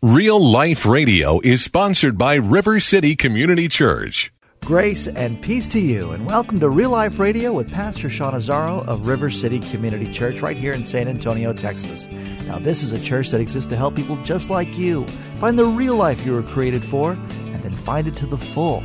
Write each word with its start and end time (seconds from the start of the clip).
Real 0.00 0.38
Life 0.38 0.86
Radio 0.86 1.40
is 1.42 1.64
sponsored 1.64 2.16
by 2.16 2.34
River 2.34 2.78
City 2.78 3.16
Community 3.16 3.66
Church. 3.66 4.30
Grace 4.60 5.08
and 5.08 5.42
peace 5.42 5.66
to 5.66 5.80
you, 5.80 6.12
and 6.12 6.24
welcome 6.24 6.60
to 6.60 6.70
Real 6.70 6.90
Life 6.90 7.18
Radio 7.18 7.52
with 7.52 7.68
Pastor 7.72 8.08
Sean 8.08 8.32
Azaro 8.32 8.86
of 8.86 9.08
River 9.08 9.28
City 9.28 9.58
Community 9.58 10.12
Church 10.12 10.40
right 10.40 10.56
here 10.56 10.72
in 10.72 10.86
San 10.86 11.08
Antonio, 11.08 11.52
Texas. 11.52 12.06
Now, 12.46 12.60
this 12.60 12.84
is 12.84 12.92
a 12.92 13.00
church 13.00 13.30
that 13.30 13.40
exists 13.40 13.68
to 13.70 13.76
help 13.76 13.96
people 13.96 14.14
just 14.22 14.50
like 14.50 14.78
you 14.78 15.04
find 15.40 15.58
the 15.58 15.64
real 15.64 15.96
life 15.96 16.24
you 16.24 16.32
were 16.32 16.44
created 16.44 16.84
for 16.84 17.14
and 17.14 17.56
then 17.56 17.74
find 17.74 18.06
it 18.06 18.14
to 18.18 18.26
the 18.26 18.38
full. 18.38 18.82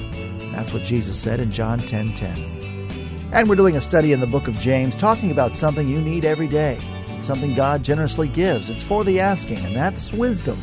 That's 0.52 0.74
what 0.74 0.82
Jesus 0.82 1.20
said 1.20 1.40
in 1.40 1.52
John 1.52 1.78
10 1.78 2.16
10. 2.16 3.30
And 3.34 3.48
we're 3.48 3.56
doing 3.56 3.76
a 3.76 3.82
study 3.82 4.14
in 4.14 4.20
the 4.20 4.26
book 4.26 4.48
of 4.48 4.56
James 4.56 4.96
talking 4.96 5.30
about 5.30 5.54
something 5.54 5.88
you 5.88 6.02
need 6.02 6.26
every 6.26 6.48
day, 6.48 6.80
something 7.22 7.54
God 7.54 7.84
generously 7.84 8.30
gives. 8.30 8.72
It's 8.72 8.84
for 8.84 9.04
the 9.04 9.20
asking, 9.20 9.60
and 9.60 9.76
that's 9.76 10.12
wisdom. 10.12 10.58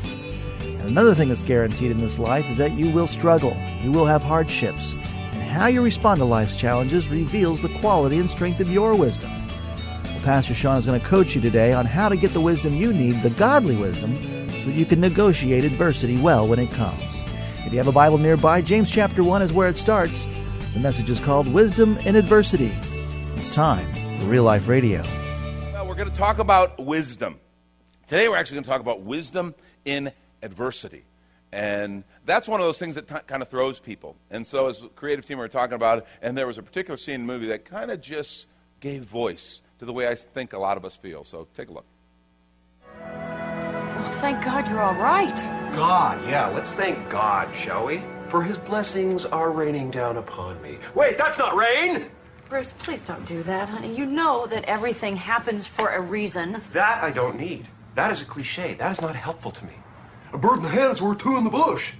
And 0.80 0.88
another 0.88 1.14
thing 1.14 1.28
that's 1.28 1.42
guaranteed 1.42 1.90
in 1.90 1.98
this 1.98 2.18
life 2.18 2.48
is 2.48 2.56
that 2.56 2.72
you 2.72 2.90
will 2.90 3.06
struggle, 3.06 3.54
you 3.82 3.92
will 3.92 4.06
have 4.06 4.22
hardships, 4.22 4.94
and 4.94 5.42
how 5.42 5.66
you 5.66 5.82
respond 5.82 6.20
to 6.20 6.24
life's 6.24 6.56
challenges 6.56 7.08
reveals 7.08 7.60
the 7.60 7.68
quality 7.80 8.18
and 8.18 8.30
strength 8.30 8.60
of 8.60 8.70
your 8.70 8.94
wisdom. 8.96 9.30
Well, 10.04 10.20
Pastor 10.24 10.54
Sean 10.54 10.78
is 10.78 10.86
going 10.86 10.98
to 10.98 11.06
coach 11.06 11.34
you 11.34 11.42
today 11.42 11.74
on 11.74 11.84
how 11.84 12.08
to 12.08 12.16
get 12.16 12.32
the 12.32 12.40
wisdom 12.40 12.74
you 12.74 12.94
need, 12.94 13.12
the 13.16 13.28
godly 13.38 13.76
wisdom, 13.76 14.22
so 14.48 14.64
that 14.64 14.74
you 14.74 14.86
can 14.86 15.00
negotiate 15.00 15.64
adversity 15.64 16.18
well 16.18 16.48
when 16.48 16.58
it 16.58 16.70
comes. 16.70 17.20
If 17.58 17.72
you 17.72 17.78
have 17.78 17.88
a 17.88 17.92
Bible 17.92 18.16
nearby, 18.16 18.62
James 18.62 18.90
chapter 18.90 19.22
1 19.22 19.42
is 19.42 19.52
where 19.52 19.68
it 19.68 19.76
starts. 19.76 20.26
The 20.72 20.80
message 20.80 21.10
is 21.10 21.20
called 21.20 21.46
Wisdom 21.46 21.98
in 22.06 22.16
Adversity. 22.16 22.72
It's 23.36 23.50
time 23.50 23.86
for 24.16 24.24
Real 24.24 24.44
Life 24.44 24.66
Radio. 24.66 25.02
Well, 25.72 25.86
we're 25.86 25.94
going 25.94 26.10
to 26.10 26.16
talk 26.16 26.38
about 26.38 26.82
wisdom. 26.82 27.38
Today, 28.06 28.28
we're 28.28 28.36
actually 28.36 28.54
going 28.54 28.64
to 28.64 28.70
talk 28.70 28.80
about 28.80 29.02
wisdom 29.02 29.54
in 29.84 30.10
adversity. 30.42 31.04
And 31.52 32.04
that's 32.26 32.46
one 32.46 32.60
of 32.60 32.66
those 32.66 32.78
things 32.78 32.94
that 32.94 33.08
t- 33.08 33.14
kind 33.26 33.42
of 33.42 33.48
throws 33.48 33.80
people. 33.80 34.16
And 34.30 34.46
so, 34.46 34.68
as 34.68 34.82
a 34.82 34.88
creative 34.88 35.26
team, 35.26 35.38
we 35.38 35.42
were 35.42 35.48
talking 35.48 35.74
about 35.74 35.98
it, 35.98 36.06
and 36.22 36.38
there 36.38 36.46
was 36.46 36.58
a 36.58 36.62
particular 36.62 36.96
scene 36.96 37.16
in 37.16 37.26
the 37.26 37.32
movie 37.32 37.48
that 37.48 37.64
kind 37.64 37.90
of 37.90 38.00
just 38.00 38.46
gave 38.78 39.02
voice 39.02 39.60
to 39.80 39.84
the 39.84 39.92
way 39.92 40.08
I 40.08 40.14
think 40.14 40.52
a 40.52 40.58
lot 40.58 40.76
of 40.76 40.84
us 40.84 40.96
feel. 40.96 41.24
So, 41.24 41.48
take 41.56 41.68
a 41.68 41.72
look. 41.72 41.86
Well, 43.00 44.10
thank 44.20 44.44
God 44.44 44.68
you're 44.68 44.80
all 44.80 44.94
right. 44.94 45.34
God, 45.74 46.24
yeah, 46.28 46.48
let's 46.48 46.72
thank 46.72 47.10
God, 47.10 47.54
shall 47.54 47.86
we? 47.86 48.00
For 48.28 48.42
his 48.44 48.58
blessings 48.58 49.24
are 49.24 49.50
raining 49.50 49.90
down 49.90 50.16
upon 50.16 50.62
me. 50.62 50.78
Wait, 50.94 51.18
that's 51.18 51.38
not 51.38 51.56
rain! 51.56 52.06
Bruce, 52.48 52.72
please 52.78 53.04
don't 53.06 53.24
do 53.26 53.42
that, 53.42 53.68
honey. 53.68 53.94
You 53.94 54.06
know 54.06 54.46
that 54.46 54.64
everything 54.64 55.16
happens 55.16 55.66
for 55.66 55.88
a 55.90 56.00
reason. 56.00 56.62
That 56.72 57.02
I 57.02 57.10
don't 57.10 57.38
need. 57.38 57.66
That 57.96 58.12
is 58.12 58.22
a 58.22 58.24
cliche. 58.24 58.74
That 58.74 58.92
is 58.92 59.00
not 59.00 59.16
helpful 59.16 59.50
to 59.50 59.64
me. 59.64 59.72
A 60.32 60.38
bird 60.38 60.58
in 60.58 60.62
the 60.62 60.68
hand 60.68 60.92
is 60.92 61.02
worth 61.02 61.18
two 61.18 61.36
in 61.36 61.44
the 61.44 61.50
bush. 61.50 61.92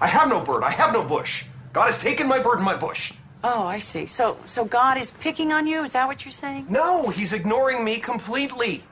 I 0.00 0.06
have 0.06 0.28
no 0.28 0.40
bird. 0.40 0.62
I 0.62 0.70
have 0.70 0.92
no 0.92 1.02
bush. 1.02 1.44
God 1.72 1.86
has 1.86 1.98
taken 1.98 2.28
my 2.28 2.38
bird 2.38 2.56
and 2.56 2.64
my 2.64 2.76
bush. 2.76 3.12
Oh, 3.44 3.64
I 3.64 3.78
see. 3.80 4.06
So, 4.06 4.38
so 4.46 4.64
God 4.64 4.98
is 4.98 5.10
picking 5.12 5.52
on 5.52 5.66
you? 5.66 5.82
Is 5.82 5.92
that 5.92 6.06
what 6.06 6.24
you're 6.24 6.32
saying? 6.32 6.66
No, 6.68 7.08
he's 7.08 7.32
ignoring 7.32 7.84
me 7.84 7.98
completely. 7.98 8.84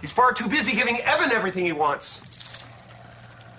He's 0.00 0.12
far 0.12 0.32
too 0.32 0.48
busy 0.48 0.74
giving 0.74 1.00
Evan 1.00 1.32
everything 1.32 1.64
he 1.64 1.72
wants. 1.72 2.62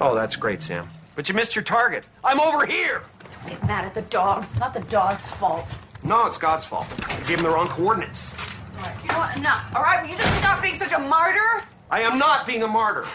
Oh, 0.02 0.16
that's 0.16 0.36
great, 0.36 0.62
Sam. 0.62 0.90
But 1.16 1.30
you 1.30 1.36
missed 1.36 1.56
your 1.56 1.64
target. 1.64 2.06
I'm 2.24 2.40
over 2.40 2.66
here. 2.66 3.04
Don't 3.42 3.50
get 3.50 3.68
mad 3.68 3.86
at 3.86 3.94
the 3.94 4.04
dog. 4.04 4.46
It's 4.52 4.60
not 4.60 4.74
the 4.74 4.82
dog's 4.82 5.28
fault. 5.28 5.68
No, 6.04 6.26
it's 6.26 6.38
God's 6.38 6.66
fault. 6.66 6.88
I 7.10 7.18
gave 7.28 7.40
him 7.40 7.44
the 7.44 7.50
wrong 7.50 7.68
coordinates. 7.68 8.34
All 8.78 8.84
right, 8.84 8.96
you 9.04 9.10
know 9.10 9.18
what? 9.18 9.36
Enough. 9.38 9.76
All 9.76 9.82
right, 9.82 10.04
will 10.04 10.12
you 10.12 10.18
just 10.18 10.38
stop 10.40 10.62
being 10.62 10.76
such 10.76 10.92
a 10.92 11.00
martyr? 11.00 11.64
I 11.90 12.02
am 12.02 12.18
not 12.20 12.46
being 12.46 12.64
a 12.64 12.68
martyr. 12.68 13.06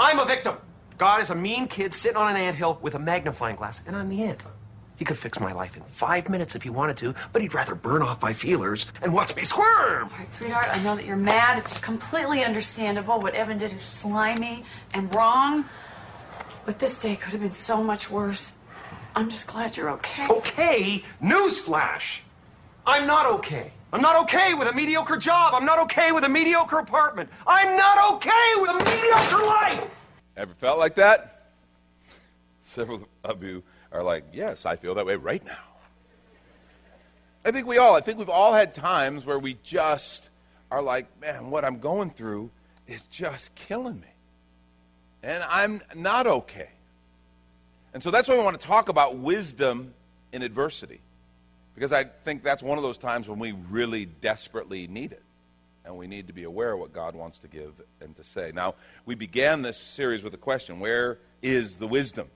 I'm 0.00 0.18
a 0.18 0.24
victim. 0.24 0.56
God 0.96 1.20
is 1.20 1.28
a 1.28 1.34
mean 1.34 1.68
kid 1.68 1.92
sitting 1.92 2.16
on 2.16 2.30
an 2.30 2.36
anthill 2.40 2.78
with 2.80 2.94
a 2.94 2.98
magnifying 2.98 3.56
glass, 3.56 3.82
and 3.86 3.94
I'm 3.94 4.08
the 4.08 4.22
ant. 4.22 4.46
He 4.96 5.04
could 5.04 5.18
fix 5.18 5.38
my 5.38 5.52
life 5.52 5.76
in 5.76 5.82
five 5.82 6.30
minutes 6.30 6.54
if 6.54 6.62
he 6.62 6.70
wanted 6.70 6.96
to, 6.98 7.14
but 7.34 7.42
he'd 7.42 7.52
rather 7.52 7.74
burn 7.74 8.00
off 8.00 8.22
my 8.22 8.32
feelers 8.32 8.86
and 9.02 9.12
watch 9.12 9.36
me 9.36 9.44
squirm. 9.44 10.08
All 10.10 10.18
right, 10.18 10.32
sweetheart, 10.32 10.68
I 10.72 10.82
know 10.82 10.96
that 10.96 11.04
you're 11.04 11.16
mad. 11.16 11.58
It's 11.58 11.78
completely 11.78 12.42
understandable. 12.44 13.20
What 13.20 13.34
Evan 13.34 13.58
did 13.58 13.74
is 13.74 13.82
slimy 13.82 14.64
and 14.94 15.14
wrong. 15.14 15.66
But 16.64 16.78
this 16.78 16.98
day 16.98 17.16
could 17.16 17.32
have 17.32 17.42
been 17.42 17.52
so 17.52 17.82
much 17.82 18.10
worse. 18.10 18.54
I'm 19.14 19.28
just 19.28 19.46
glad 19.48 19.76
you're 19.76 19.90
okay. 19.90 20.28
Okay? 20.28 21.04
Newsflash! 21.22 22.20
I'm 22.86 23.06
not 23.06 23.26
okay. 23.26 23.72
I'm 23.92 24.02
not 24.02 24.16
okay 24.22 24.54
with 24.54 24.68
a 24.68 24.72
mediocre 24.72 25.16
job. 25.16 25.54
I'm 25.54 25.64
not 25.64 25.80
okay 25.80 26.12
with 26.12 26.24
a 26.24 26.28
mediocre 26.28 26.78
apartment. 26.78 27.28
I'm 27.46 27.76
not 27.76 28.14
okay 28.14 28.52
with 28.58 28.70
a 28.70 28.84
mediocre 28.84 29.44
life! 29.44 29.90
Ever 30.36 30.54
felt 30.54 30.78
like 30.78 30.94
that? 30.94 31.48
Several 32.62 33.08
of 33.24 33.42
you 33.42 33.64
are 33.90 34.02
like, 34.02 34.24
yes, 34.32 34.64
I 34.64 34.76
feel 34.76 34.94
that 34.94 35.06
way 35.06 35.16
right 35.16 35.44
now. 35.44 35.58
I 37.44 37.50
think 37.50 37.66
we 37.66 37.78
all, 37.78 37.96
I 37.96 38.00
think 38.00 38.18
we've 38.18 38.28
all 38.28 38.52
had 38.52 38.74
times 38.74 39.26
where 39.26 39.38
we 39.38 39.56
just 39.64 40.28
are 40.70 40.82
like, 40.82 41.06
man, 41.20 41.50
what 41.50 41.64
I'm 41.64 41.80
going 41.80 42.10
through 42.10 42.50
is 42.86 43.02
just 43.04 43.54
killing 43.54 43.98
me. 43.98 44.06
And 45.22 45.42
I'm 45.42 45.82
not 45.96 46.26
okay. 46.26 46.68
And 47.92 48.02
so 48.02 48.10
that's 48.10 48.28
why 48.28 48.36
we 48.36 48.44
want 48.44 48.60
to 48.60 48.66
talk 48.66 48.88
about 48.88 49.16
wisdom 49.16 49.94
in 50.32 50.42
adversity. 50.42 51.00
Because 51.74 51.92
I 51.92 52.04
think 52.04 52.42
that's 52.42 52.62
one 52.62 52.78
of 52.78 52.84
those 52.84 52.98
times 52.98 53.28
when 53.28 53.38
we 53.38 53.52
really 53.52 54.06
desperately 54.06 54.86
need 54.86 55.12
it. 55.12 55.22
And 55.84 55.96
we 55.96 56.06
need 56.06 56.26
to 56.26 56.32
be 56.32 56.44
aware 56.44 56.72
of 56.72 56.80
what 56.80 56.92
God 56.92 57.14
wants 57.14 57.38
to 57.38 57.48
give 57.48 57.72
and 58.00 58.14
to 58.16 58.24
say. 58.24 58.52
Now, 58.54 58.74
we 59.06 59.14
began 59.14 59.62
this 59.62 59.78
series 59.78 60.22
with 60.22 60.34
a 60.34 60.38
question 60.38 60.78
Where 60.78 61.18
is 61.42 61.76
the 61.76 61.86
wisdom? 61.86 62.28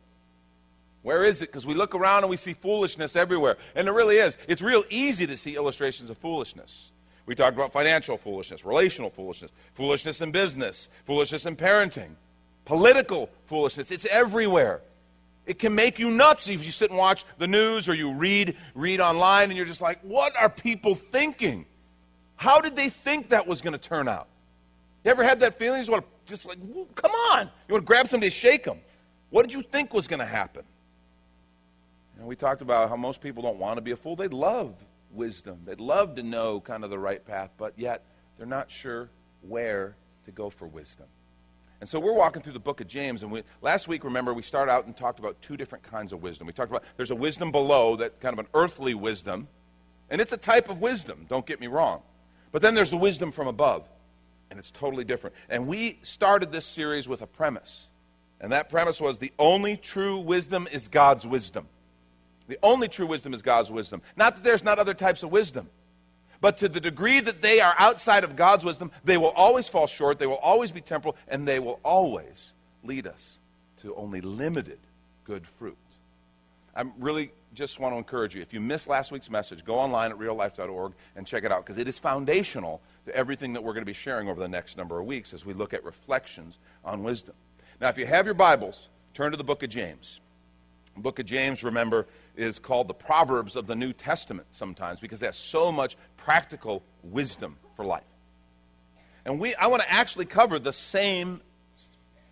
Where 1.03 1.23
is 1.23 1.43
it? 1.43 1.53
Because 1.53 1.67
we 1.67 1.75
look 1.75 1.95
around 1.95 2.23
and 2.23 2.31
we 2.31 2.39
see 2.39 2.55
foolishness 2.55 3.15
everywhere. 3.15 3.59
And 3.75 3.87
it 3.87 3.93
really 3.93 4.17
is. 4.17 4.39
It's 4.49 4.63
real 4.63 4.85
easy 4.89 5.27
to 5.27 5.37
see 5.37 5.55
illustrations 5.55 6.09
of 6.09 6.17
foolishness. 6.17 6.91
We 7.27 7.35
talked 7.35 7.55
about 7.55 7.73
financial 7.73 8.17
foolishness, 8.17 8.65
relational 8.65 9.11
foolishness, 9.11 9.51
foolishness 9.75 10.23
in 10.23 10.33
business, 10.33 10.89
foolishness 11.05 11.45
in 11.45 11.57
parenting, 11.57 12.11
political 12.65 13.29
foolishness. 13.47 13.91
It's 13.91 14.07
everywhere. 14.07 14.81
It 15.47 15.59
can 15.59 15.75
make 15.75 15.99
you 15.99 16.11
nuts 16.11 16.49
if 16.49 16.65
you 16.65 16.71
sit 16.71 16.91
and 16.91 16.99
watch 16.99 17.25
the 17.39 17.47
news 17.47 17.89
or 17.89 17.95
you 17.95 18.13
read 18.15 18.57
read 18.75 19.01
online 19.01 19.51
and 19.51 19.57
you're 19.57 19.67
just 19.67 19.83
like, 19.83 20.01
what 20.03 20.35
are 20.37 20.49
people 20.49 20.95
thinking? 20.95 21.67
How 22.37 22.61
did 22.61 22.77
they 22.77 22.89
think 22.89 23.29
that 23.31 23.47
was 23.47 23.61
going 23.61 23.73
to 23.75 23.79
turn 23.79 24.09
out? 24.09 24.27
You 25.05 25.11
ever 25.11 25.23
had 25.23 25.41
that 25.41 25.59
feeling? 25.59 25.79
You 25.79 25.83
just 25.83 25.91
want 25.91 26.05
to 26.05 26.33
just 26.33 26.47
like, 26.47 26.59
come 26.95 27.11
on. 27.11 27.51
You 27.69 27.75
want 27.75 27.83
to 27.83 27.87
grab 27.87 28.09
somebody, 28.09 28.31
shake 28.31 28.65
them. 28.65 28.79
What 29.31 29.43
did 29.43 29.53
you 29.53 29.63
think 29.63 29.93
was 29.93 30.09
going 30.09 30.21
to 30.21 30.27
happen? 30.27 30.63
And 32.19 32.27
we 32.27 32.37
talked 32.37 32.63
about 32.63 32.89
how 32.89 32.97
most 32.97 33.21
people 33.21 33.43
don't 33.43 33.59
want 33.59 33.77
to 33.77 33.83
be 33.83 33.91
a 33.91 33.97
fool. 33.97 34.17
They 34.17 34.29
love 34.29 34.75
wisdom. 35.13 35.59
They'd 35.67 35.81
love 35.81 36.15
to 36.17 36.23
know 36.23 36.61
kind 36.61 36.85
of 36.85 36.91
the 36.91 36.99
right 36.99 37.25
path, 37.25 37.51
but 37.59 37.75
yet 37.77 38.03
they're 38.39 38.47
not 38.47 38.71
sure 38.71 39.11
where 39.43 39.97
to 40.25 40.31
go 40.31 40.49
for 40.49 40.67
wisdom. 40.67 41.07
And 41.85 41.89
so 41.91 42.01
we're 42.01 42.15
walking 42.15 42.41
through 42.41 42.55
the 42.55 42.59
book 42.59 42.81
of 42.81 42.87
James, 42.87 43.23
and 43.23 43.31
we, 43.31 43.43
last 43.61 43.89
week, 43.89 44.05
remember, 44.05 44.33
we 44.33 44.41
started 44.41 44.73
out 44.73 44.87
and 44.87 44.97
talked 44.97 45.19
about 45.19 45.43
two 45.43 45.55
different 45.55 45.85
kinds 45.85 46.15
of 46.15 46.23
wisdom. 46.23 46.47
We 46.47 46.55
talked 46.55 46.71
about 46.71 46.83
there's 46.97 47.11
a 47.11 47.15
wisdom 47.15 47.53
below, 47.53 47.97
that 47.97 48.23
kind 48.23 48.33
of 48.33 48.39
an 48.39 48.47
earthly 48.55 48.95
wisdom, 48.95 49.49
and 50.09 50.19
it's 50.19 50.33
a 50.33 50.39
type 50.39 50.71
of 50.71 50.81
wisdom, 50.81 51.27
don't 51.29 51.45
get 51.45 51.61
me 51.61 51.67
wrong. 51.67 52.01
But 52.53 52.63
then 52.63 52.75
there's 52.75 52.89
the 52.89 52.97
wisdom 52.97 53.33
from 53.33 53.49
above, 53.49 53.87
and 54.49 54.59
it's 54.59 54.71
totally 54.71 55.05
different. 55.05 55.37
And 55.51 55.67
we 55.67 55.99
started 56.03 56.51
this 56.51 56.65
series 56.65 57.07
with 57.07 57.21
a 57.21 57.27
premise, 57.27 57.89
and 58.41 58.51
that 58.53 58.71
premise 58.71 58.99
was 58.99 59.19
the 59.19 59.35
only 59.39 59.77
true 59.77 60.21
wisdom 60.21 60.67
is 60.73 60.89
God's 60.89 61.27
wisdom. 61.27 61.69
The 62.49 62.59
only 62.63 62.89
true 62.89 63.09
wisdom 63.09 63.35
is 63.35 63.43
God's 63.43 63.71
wisdom. 63.71 64.01
Not 64.17 64.37
that 64.37 64.43
there's 64.43 64.65
not 64.65 64.79
other 64.79 64.95
types 64.95 65.23
of 65.23 65.31
wisdom. 65.31 65.69
But 66.45 66.59
to 66.59 66.69
the 66.69 66.79
degree 66.79 67.21
that 67.21 67.41
they 67.41 67.61
are 67.63 67.75
outside 67.79 68.23
of 68.23 68.37
God's 68.37 68.67
wisdom, 68.67 68.91
they 69.03 69.17
will 69.17 69.31
always 69.31 69.67
fall 69.67 69.87
short, 69.87 70.19
they 70.19 70.27
will 70.27 70.35
always 70.35 70.71
be 70.71 70.83
temporal, 70.83 71.17
and 71.27 71.49
they 71.49 71.59
will 71.59 71.81
always 71.83 72.53
lead 72.83 73.07
us 73.07 73.39
to 73.81 73.95
only 73.95 74.21
limited 74.21 74.79
good 75.25 75.47
fruit. 75.47 75.79
I 76.77 76.85
really 76.99 77.33
just 77.55 77.81
want 77.81 77.95
to 77.95 77.97
encourage 77.97 78.35
you 78.35 78.43
if 78.43 78.53
you 78.53 78.61
missed 78.61 78.89
last 78.89 79.11
week's 79.11 79.31
message, 79.31 79.65
go 79.65 79.77
online 79.77 80.11
at 80.11 80.19
reallife.org 80.19 80.93
and 81.17 81.27
check 81.27 81.45
it 81.45 81.51
out 81.51 81.65
because 81.65 81.79
it 81.79 81.89
is 81.89 81.99
foundational 81.99 82.83
to 83.07 83.17
everything 83.17 83.55
that 83.55 83.65
we're 83.65 83.73
going 83.73 83.81
to 83.81 83.87
be 83.87 83.95
sharing 83.95 84.29
over 84.29 84.39
the 84.39 84.47
next 84.47 84.77
number 84.77 85.01
of 85.01 85.07
weeks 85.07 85.33
as 85.33 85.47
we 85.47 85.55
look 85.55 85.73
at 85.73 85.83
reflections 85.83 86.59
on 86.85 87.03
wisdom. 87.03 87.35
Now, 87.81 87.89
if 87.89 87.97
you 87.97 88.05
have 88.05 88.27
your 88.27 88.35
Bibles, 88.35 88.91
turn 89.15 89.31
to 89.31 89.39
the 89.39 89.45
book 89.45 89.63
of 89.63 89.71
James. 89.71 90.21
Book 90.97 91.19
of 91.19 91.27
James, 91.27 91.65
remember, 91.65 92.07
is 92.37 92.59
called 92.59 92.89
the 92.89 92.95
Proverbs 92.95 93.57
of 93.57 93.67
the 93.67 93.75
New 93.75 93.93
Testament 93.93 94.47
sometimes 94.53 95.01
because 95.01 95.21
has 95.21 95.37
so 95.37 95.73
much 95.73 95.97
practical 96.17 96.83
wisdom 97.03 97.57
for 97.77 97.85
life. 97.85 98.03
And 99.25 99.41
we, 99.41 99.55
I 99.55 99.67
want 99.69 99.83
to 99.83 99.91
actually 99.91 100.27
cover 100.27 100.59
the 100.59 100.73
same 100.73 101.41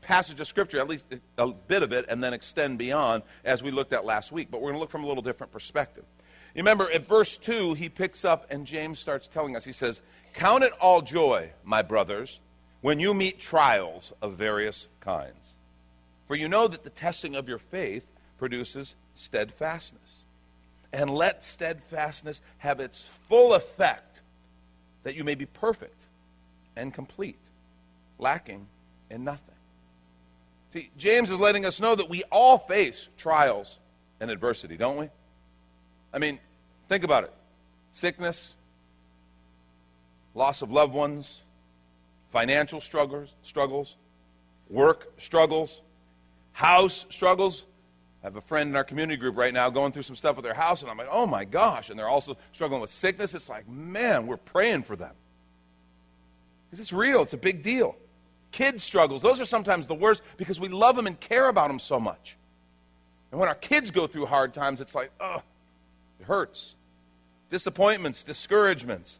passage 0.03 0.41
of 0.41 0.47
Scripture, 0.47 0.79
at 0.79 0.89
least 0.89 1.07
a 1.39 1.47
bit 1.49 1.83
of 1.83 1.93
it, 1.93 2.07
and 2.09 2.23
then 2.23 2.35
extend 2.35 2.79
beyond 2.79 3.23
as 3.45 3.63
we 3.63 3.71
looked 3.71 3.93
at 3.93 4.05
last 4.05 4.31
week. 4.31 4.49
But 4.51 4.61
we're 4.61 4.69
going 4.69 4.77
to 4.77 4.81
look 4.81 4.91
from 4.91 5.05
a 5.05 5.07
little 5.07 5.23
different 5.23 5.53
perspective. 5.53 6.05
You 6.55 6.61
remember 6.61 6.91
at 6.91 7.07
verse 7.07 7.39
2, 7.39 7.75
he 7.75 7.89
picks 7.89 8.25
up 8.25 8.47
and 8.51 8.67
James 8.67 8.99
starts 8.99 9.27
telling 9.27 9.57
us, 9.57 9.65
he 9.65 9.73
says, 9.73 10.03
Count 10.35 10.65
it 10.65 10.73
all 10.81 11.01
joy, 11.01 11.51
my 11.65 11.83
brothers, 11.83 12.41
when 12.83 13.01
you 13.01 13.15
meet 13.15 13.39
trials 13.39 14.13
of 14.21 14.35
various 14.35 14.89
kinds. 15.01 15.35
For 16.27 16.37
you 16.37 16.49
know 16.49 16.69
that 16.69 16.85
the 16.85 16.91
testing 16.91 17.37
of 17.37 17.49
your 17.49 17.59
faith 17.59 18.05
produces 18.43 18.97
steadfastness. 19.15 20.03
And 20.93 21.09
let 21.09 21.45
steadfastness 21.45 22.41
have 22.59 22.81
its 22.81 23.09
full 23.29 23.55
effect, 23.55 24.19
that 25.05 25.15
you 25.15 25.23
may 25.23 25.37
be 25.37 25.47
perfect 25.47 26.01
and 26.75 26.93
complete, 26.93 27.39
lacking 28.19 28.67
in 29.11 29.23
nothing. 29.23 29.55
See, 30.73 30.91
James 30.99 31.31
is 31.31 31.39
letting 31.39 31.65
us 31.65 31.79
know 31.79 31.95
that 31.95 32.11
we 32.11 32.25
all 32.33 32.59
face 32.59 33.09
trials 33.17 33.79
and 34.19 34.29
adversity, 34.29 34.77
don't 34.77 34.97
we? 34.97 35.09
I 36.13 36.19
mean, 36.19 36.41
think 36.89 37.05
about 37.05 37.23
it 37.23 37.33
sickness, 37.93 38.55
loss 40.35 40.63
of 40.63 40.73
loved 40.73 40.95
ones, 40.95 41.43
financial 42.33 42.81
struggles, 42.81 43.29
struggles, 43.45 43.95
work 44.69 45.13
struggles, 45.19 45.81
house 46.55 47.07
struggles. 47.09 47.67
I 48.23 48.27
have 48.27 48.37
a 48.37 48.41
friend 48.41 48.71
in 48.71 48.77
our 48.77 48.85
community 48.85 49.19
group 49.19 49.37
right 49.37 49.53
now 49.53 49.69
going 49.69 49.91
through 49.91 50.03
some 50.03 50.15
stuff 50.15 50.37
with 50.37 50.45
their 50.45 50.55
house, 50.55 50.83
and 50.83 50.91
I'm 50.91 50.97
like, 50.97 51.09
oh 51.11 51.27
my 51.27 51.45
gosh. 51.45 51.91
And 51.91 51.99
they're 51.99 52.09
also 52.09 52.37
struggling 52.53 52.81
with 52.81 52.91
sickness. 52.91 53.35
It's 53.35 53.49
like, 53.49 53.69
man, 53.69 54.27
we're 54.27 54.37
praying 54.37 54.85
for 54.85 54.95
them. 54.95 55.13
Because 56.71 56.81
it's 56.81 56.93
real, 56.93 57.23
it's 57.23 57.33
a 57.33 57.39
big 57.39 57.63
deal. 57.63 57.97
Kids' 58.53 58.85
struggles, 58.85 59.23
those 59.23 59.41
are 59.41 59.45
sometimes 59.45 59.87
the 59.87 59.95
worst 59.95 60.23
because 60.37 60.61
we 60.61 60.69
love 60.69 60.95
them 60.95 61.07
and 61.07 61.19
care 61.19 61.49
about 61.49 61.69
them 61.69 61.79
so 61.79 61.99
much. 61.99 62.37
And 63.31 63.41
when 63.41 63.49
our 63.49 63.55
kids 63.55 63.91
go 63.91 64.07
through 64.07 64.27
hard 64.27 64.55
times, 64.55 64.81
it's 64.81 64.95
like, 64.95 65.11
oh, 65.21 65.43
it 66.21 66.27
hurts. 66.27 66.77
Disappointments, 67.51 68.23
discouragements. 68.23 69.19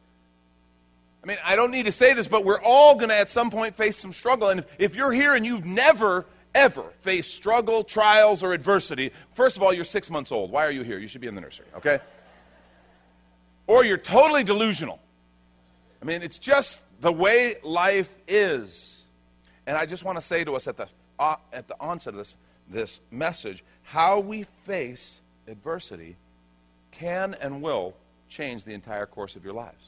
I 1.25 1.27
mean, 1.27 1.39
I 1.45 1.57
don't 1.57 1.71
need 1.71 1.85
to 1.85 1.93
say 1.93 2.15
this, 2.15 2.29
but 2.29 2.45
we're 2.45 2.61
all 2.61 2.95
going 2.97 3.09
to 3.09 3.17
at 3.17 3.29
some 3.29 3.51
point 3.51 3.77
face 3.77 3.97
some 3.97 4.13
struggle. 4.13 4.49
And 4.49 4.61
if, 4.61 4.67
if 4.79 4.97
you're 4.97 5.13
here 5.13 5.35
and 5.35 5.47
you've 5.47 5.65
never, 5.65 6.27
ever 6.55 6.85
face 7.03 7.27
struggle, 7.27 7.85
trials, 7.85 8.43
or 8.43 8.53
adversity, 8.53 9.13
first 9.35 9.57
of 9.57 9.63
all, 9.63 9.73
you're 9.73 9.85
six 9.85 10.11
months 10.11 10.33
old. 10.33 10.51
Why 10.51 10.67
are 10.67 10.71
you 10.71 10.83
here? 10.83 10.99
You 10.99 11.09
should 11.09 11.21
be 11.21 11.27
in 11.27 11.35
the 11.35 11.41
nursery, 11.41 11.67
okay? 11.77 12.01
Or 13.67 13.85
you're 13.85 13.99
totally 13.99 14.45
delusional. 14.45 15.01
I 16.01 16.05
mean, 16.05 16.23
it's 16.23 16.39
just 16.39 16.81
the 17.01 17.13
way 17.13 17.55
life 17.63 18.13
is. 18.27 19.03
And 19.67 19.77
I 19.77 19.87
just 19.87 20.05
want 20.05 20.19
to 20.19 20.25
say 20.25 20.45
to 20.45 20.57
us 20.57 20.67
at 20.67 20.77
the, 20.77 20.89
uh, 21.19 21.37
at 21.53 21.69
the 21.69 21.77
onset 21.81 22.15
of 22.15 22.19
this, 22.19 22.35
this 22.69 23.01
message 23.11 23.63
how 23.85 24.21
we 24.21 24.45
face 24.65 25.21
adversity 25.47 26.17
can 26.93 27.35
and 27.41 27.63
will 27.63 27.95
change 28.29 28.65
the 28.65 28.73
entire 28.73 29.07
course 29.07 29.37
of 29.37 29.45
your 29.45 29.53
lives. 29.53 29.85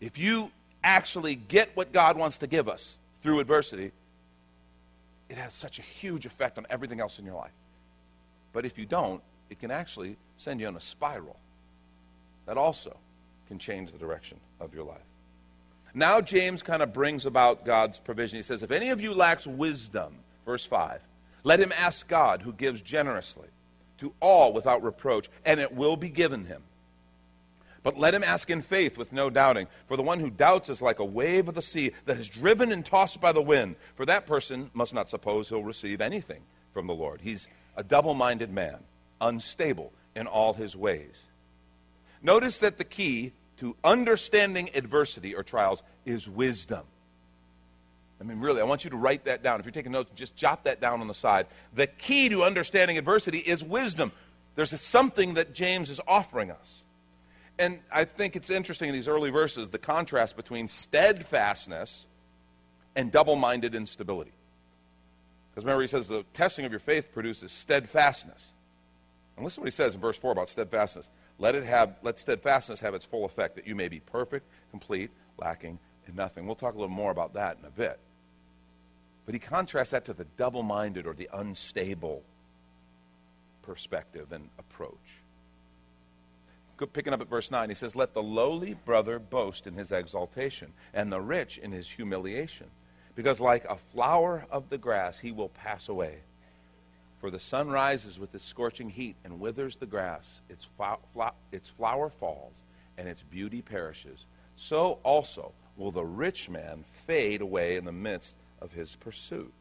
If 0.00 0.18
you 0.18 0.50
actually 0.84 1.34
get 1.34 1.76
what 1.76 1.92
God 1.92 2.16
wants 2.16 2.38
to 2.38 2.46
give 2.46 2.68
us 2.68 2.96
through 3.22 3.40
adversity, 3.40 3.90
it 5.28 5.36
has 5.36 5.54
such 5.54 5.78
a 5.78 5.82
huge 5.82 6.26
effect 6.26 6.58
on 6.58 6.66
everything 6.70 7.00
else 7.00 7.18
in 7.18 7.24
your 7.24 7.34
life. 7.34 7.52
But 8.52 8.64
if 8.64 8.78
you 8.78 8.86
don't, 8.86 9.22
it 9.50 9.60
can 9.60 9.70
actually 9.70 10.16
send 10.36 10.60
you 10.60 10.66
on 10.66 10.76
a 10.76 10.80
spiral 10.80 11.36
that 12.46 12.56
also 12.56 12.96
can 13.48 13.58
change 13.58 13.92
the 13.92 13.98
direction 13.98 14.38
of 14.60 14.74
your 14.74 14.84
life. 14.84 14.98
Now, 15.94 16.20
James 16.20 16.62
kind 16.62 16.82
of 16.82 16.92
brings 16.92 17.26
about 17.26 17.64
God's 17.64 17.98
provision. 17.98 18.36
He 18.36 18.42
says, 18.42 18.62
If 18.62 18.70
any 18.70 18.90
of 18.90 19.00
you 19.00 19.14
lacks 19.14 19.46
wisdom, 19.46 20.14
verse 20.44 20.64
5, 20.64 21.00
let 21.44 21.60
him 21.60 21.72
ask 21.76 22.06
God, 22.06 22.42
who 22.42 22.52
gives 22.52 22.82
generously 22.82 23.48
to 23.98 24.12
all 24.20 24.52
without 24.52 24.82
reproach, 24.82 25.28
and 25.44 25.60
it 25.60 25.74
will 25.74 25.96
be 25.96 26.08
given 26.08 26.44
him. 26.44 26.62
But 27.82 27.98
let 27.98 28.14
him 28.14 28.24
ask 28.24 28.50
in 28.50 28.62
faith 28.62 28.98
with 28.98 29.12
no 29.12 29.30
doubting. 29.30 29.68
For 29.86 29.96
the 29.96 30.02
one 30.02 30.20
who 30.20 30.30
doubts 30.30 30.68
is 30.68 30.82
like 30.82 30.98
a 30.98 31.04
wave 31.04 31.48
of 31.48 31.54
the 31.54 31.62
sea 31.62 31.92
that 32.06 32.18
is 32.18 32.28
driven 32.28 32.72
and 32.72 32.84
tossed 32.84 33.20
by 33.20 33.32
the 33.32 33.42
wind. 33.42 33.76
For 33.94 34.04
that 34.06 34.26
person 34.26 34.70
must 34.74 34.92
not 34.94 35.08
suppose 35.08 35.48
he'll 35.48 35.62
receive 35.62 36.00
anything 36.00 36.42
from 36.72 36.86
the 36.86 36.94
Lord. 36.94 37.20
He's 37.20 37.48
a 37.76 37.84
double 37.84 38.14
minded 38.14 38.50
man, 38.50 38.78
unstable 39.20 39.92
in 40.14 40.26
all 40.26 40.54
his 40.54 40.74
ways. 40.74 41.22
Notice 42.22 42.58
that 42.58 42.78
the 42.78 42.84
key 42.84 43.32
to 43.58 43.76
understanding 43.84 44.70
adversity 44.74 45.34
or 45.34 45.42
trials 45.42 45.82
is 46.04 46.28
wisdom. 46.28 46.84
I 48.20 48.24
mean, 48.24 48.40
really, 48.40 48.60
I 48.60 48.64
want 48.64 48.82
you 48.82 48.90
to 48.90 48.96
write 48.96 49.24
that 49.26 49.42
down. 49.42 49.60
If 49.60 49.66
you're 49.66 49.72
taking 49.72 49.92
notes, 49.92 50.10
just 50.16 50.34
jot 50.34 50.64
that 50.64 50.80
down 50.80 51.00
on 51.00 51.06
the 51.06 51.14
side. 51.14 51.46
The 51.74 51.86
key 51.86 52.28
to 52.30 52.42
understanding 52.42 52.98
adversity 52.98 53.38
is 53.38 53.62
wisdom. 53.62 54.10
There's 54.56 54.78
something 54.80 55.34
that 55.34 55.54
James 55.54 55.88
is 55.88 56.00
offering 56.06 56.50
us. 56.50 56.82
And 57.58 57.80
I 57.90 58.04
think 58.04 58.36
it's 58.36 58.50
interesting 58.50 58.88
in 58.88 58.94
these 58.94 59.08
early 59.08 59.30
verses 59.30 59.68
the 59.68 59.78
contrast 59.78 60.36
between 60.36 60.68
steadfastness 60.68 62.06
and 62.94 63.10
double 63.10 63.36
minded 63.36 63.74
instability. 63.74 64.32
Because 65.50 65.64
remember, 65.64 65.82
he 65.82 65.88
says 65.88 66.08
the 66.08 66.24
testing 66.34 66.64
of 66.64 66.72
your 66.72 66.80
faith 66.80 67.12
produces 67.12 67.50
steadfastness. 67.50 68.52
And 69.36 69.44
listen 69.44 69.56
to 69.56 69.60
what 69.62 69.66
he 69.66 69.76
says 69.76 69.94
in 69.94 70.00
verse 70.00 70.18
4 70.18 70.32
about 70.32 70.48
steadfastness. 70.48 71.10
Let 71.38 71.54
it 71.54 71.64
have 71.64 71.96
let 72.02 72.18
steadfastness 72.18 72.80
have 72.80 72.94
its 72.94 73.04
full 73.04 73.24
effect, 73.24 73.56
that 73.56 73.66
you 73.66 73.74
may 73.74 73.88
be 73.88 74.00
perfect, 74.00 74.46
complete, 74.70 75.10
lacking 75.40 75.78
in 76.08 76.14
nothing. 76.14 76.46
We'll 76.46 76.56
talk 76.56 76.74
a 76.74 76.76
little 76.76 76.88
more 76.88 77.10
about 77.10 77.34
that 77.34 77.58
in 77.58 77.64
a 77.64 77.70
bit. 77.70 77.98
But 79.26 79.34
he 79.34 79.38
contrasts 79.38 79.90
that 79.90 80.04
to 80.06 80.12
the 80.12 80.24
double 80.36 80.62
minded 80.62 81.06
or 81.06 81.14
the 81.14 81.28
unstable 81.32 82.22
perspective 83.62 84.32
and 84.32 84.48
approach. 84.58 84.94
Picking 86.86 87.12
up 87.12 87.20
at 87.20 87.28
verse 87.28 87.50
9, 87.50 87.68
he 87.68 87.74
says, 87.74 87.96
Let 87.96 88.14
the 88.14 88.22
lowly 88.22 88.74
brother 88.74 89.18
boast 89.18 89.66
in 89.66 89.74
his 89.74 89.92
exaltation, 89.92 90.72
and 90.94 91.12
the 91.12 91.20
rich 91.20 91.58
in 91.58 91.72
his 91.72 91.90
humiliation. 91.90 92.68
Because 93.14 93.40
like 93.40 93.64
a 93.64 93.76
flower 93.92 94.46
of 94.50 94.68
the 94.68 94.78
grass, 94.78 95.18
he 95.18 95.32
will 95.32 95.48
pass 95.48 95.88
away. 95.88 96.18
For 97.20 97.30
the 97.30 97.40
sun 97.40 97.68
rises 97.68 98.18
with 98.18 98.32
its 98.34 98.44
scorching 98.44 98.90
heat 98.90 99.16
and 99.24 99.40
withers 99.40 99.76
the 99.76 99.86
grass, 99.86 100.40
its, 100.48 100.68
its 101.50 101.68
flower 101.68 102.10
falls, 102.10 102.62
and 102.96 103.08
its 103.08 103.22
beauty 103.22 103.60
perishes. 103.60 104.24
So 104.56 104.98
also 105.02 105.52
will 105.76 105.90
the 105.90 106.04
rich 106.04 106.48
man 106.48 106.84
fade 107.06 107.40
away 107.40 107.76
in 107.76 107.84
the 107.84 107.92
midst 107.92 108.36
of 108.60 108.72
his 108.72 108.94
pursuits. 108.96 109.52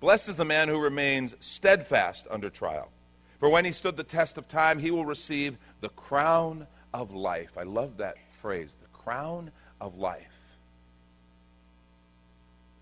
Blessed 0.00 0.30
is 0.30 0.36
the 0.36 0.44
man 0.44 0.68
who 0.68 0.78
remains 0.78 1.34
steadfast 1.40 2.26
under 2.30 2.50
trial. 2.50 2.90
For 3.40 3.48
when 3.48 3.64
he 3.64 3.72
stood 3.72 3.96
the 3.96 4.04
test 4.04 4.36
of 4.38 4.46
time, 4.48 4.78
he 4.78 4.90
will 4.90 5.06
receive 5.06 5.56
the 5.80 5.88
crown 5.88 6.66
of 6.92 7.12
life. 7.12 7.52
I 7.56 7.62
love 7.62 7.96
that 7.96 8.16
phrase, 8.42 8.76
the 8.80 8.98
crown 8.98 9.50
of 9.80 9.96
life. 9.96 10.26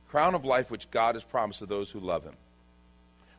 Crown 0.09 0.35
of 0.35 0.45
life 0.45 0.71
which 0.71 0.91
God 0.91 1.15
has 1.15 1.23
promised 1.23 1.61
to 1.61 1.67
those 1.67 1.91
who 1.91 2.01
love 2.01 2.25
him. 2.25 2.35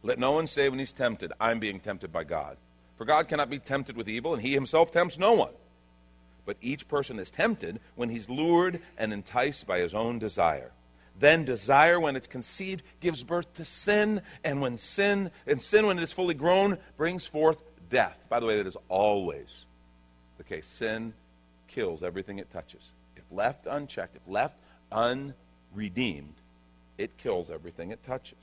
Let 0.02 0.18
no 0.18 0.32
one 0.32 0.48
say 0.48 0.70
when 0.70 0.80
he's 0.80 0.94
tempted, 0.94 1.34
I'm 1.42 1.60
being 1.60 1.82
tempted 1.82 2.12
by 2.12 2.24
God. 2.24 2.56
For 2.98 3.04
God 3.04 3.28
cannot 3.28 3.50
be 3.50 3.60
tempted 3.60 3.98
with 3.98 4.08
evil, 4.08 4.34
and 4.34 4.42
he 4.42 4.54
himself 4.54 4.92
tempts 4.92 5.18
no 5.18 5.34
one. 5.34 5.54
But 6.46 6.58
each 6.62 6.88
person 6.88 7.20
is 7.20 7.32
tempted 7.32 7.82
when 7.96 8.10
he's 8.10 8.30
lured 8.30 8.82
and 8.98 9.12
enticed 9.12 9.68
by 9.68 9.80
his 9.80 9.94
own 9.94 10.20
desire. 10.20 10.72
Then 11.20 11.44
desire, 11.44 12.00
when 12.00 12.16
it's 12.16 12.28
conceived, 12.28 12.82
gives 13.02 13.24
birth 13.24 13.54
to 13.56 13.66
sin, 13.66 14.22
and 14.44 14.62
when 14.62 14.78
sin, 14.78 15.32
and 15.46 15.62
sin, 15.62 15.86
when 15.86 16.00
it 16.00 16.04
is 16.04 16.14
fully 16.14 16.34
grown, 16.34 16.78
brings 16.98 17.26
forth 17.26 17.62
death. 17.90 18.18
By 18.30 18.40
the 18.40 18.46
way, 18.46 18.58
that 18.58 18.68
is 18.68 18.78
always 18.88 19.66
the 20.38 20.44
case. 20.44 20.66
Sin 20.66 21.14
kills 21.68 22.04
everything 22.04 22.40
it 22.40 22.52
touches. 22.52 22.82
If 23.18 23.24
left 23.32 23.68
unchecked, 23.68 24.16
if 24.16 24.22
left 24.28 24.56
unredeemed, 24.92 26.36
it 26.98 27.18
kills 27.18 27.50
everything 27.50 27.92
it 27.92 28.04
touches. 28.04 28.38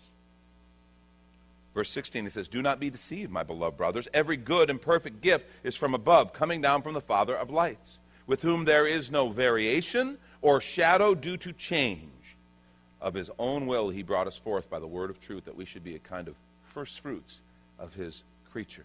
Verse 1.75 1.90
16, 1.90 2.25
he 2.25 2.30
says, 2.30 2.49
Do 2.49 2.62
not 2.62 2.80
be 2.80 2.90
deceived, 2.90 3.30
my 3.30 3.42
beloved 3.42 3.76
brothers. 3.76 4.09
Every 4.14 4.37
good 4.37 4.71
and 4.71 4.80
perfect 4.80 5.21
gift 5.21 5.47
is 5.62 5.76
from 5.76 5.95
above, 5.95 6.33
coming 6.33 6.61
down 6.61 6.83
from 6.83 6.95
the 6.95 7.00
Father 7.00 7.37
of 7.37 7.50
lights, 7.50 7.99
with 8.26 8.42
whom 8.42 8.64
there 8.64 8.87
is 8.87 9.11
no 9.11 9.28
variation 9.28 10.16
or 10.40 10.61
shadow 10.61 11.14
due 11.14 11.37
to 11.38 11.52
change. 11.52 12.11
Of 13.06 13.14
his 13.14 13.30
own 13.38 13.68
will, 13.68 13.88
he 13.88 14.02
brought 14.02 14.26
us 14.26 14.36
forth 14.36 14.68
by 14.68 14.80
the 14.80 14.86
word 14.88 15.10
of 15.10 15.20
truth, 15.20 15.44
that 15.44 15.54
we 15.54 15.64
should 15.64 15.84
be 15.84 15.94
a 15.94 16.00
kind 16.00 16.26
of 16.26 16.34
first 16.75 16.98
fruits 16.98 17.38
of 17.78 17.94
his 17.94 18.25
creatures. 18.50 18.84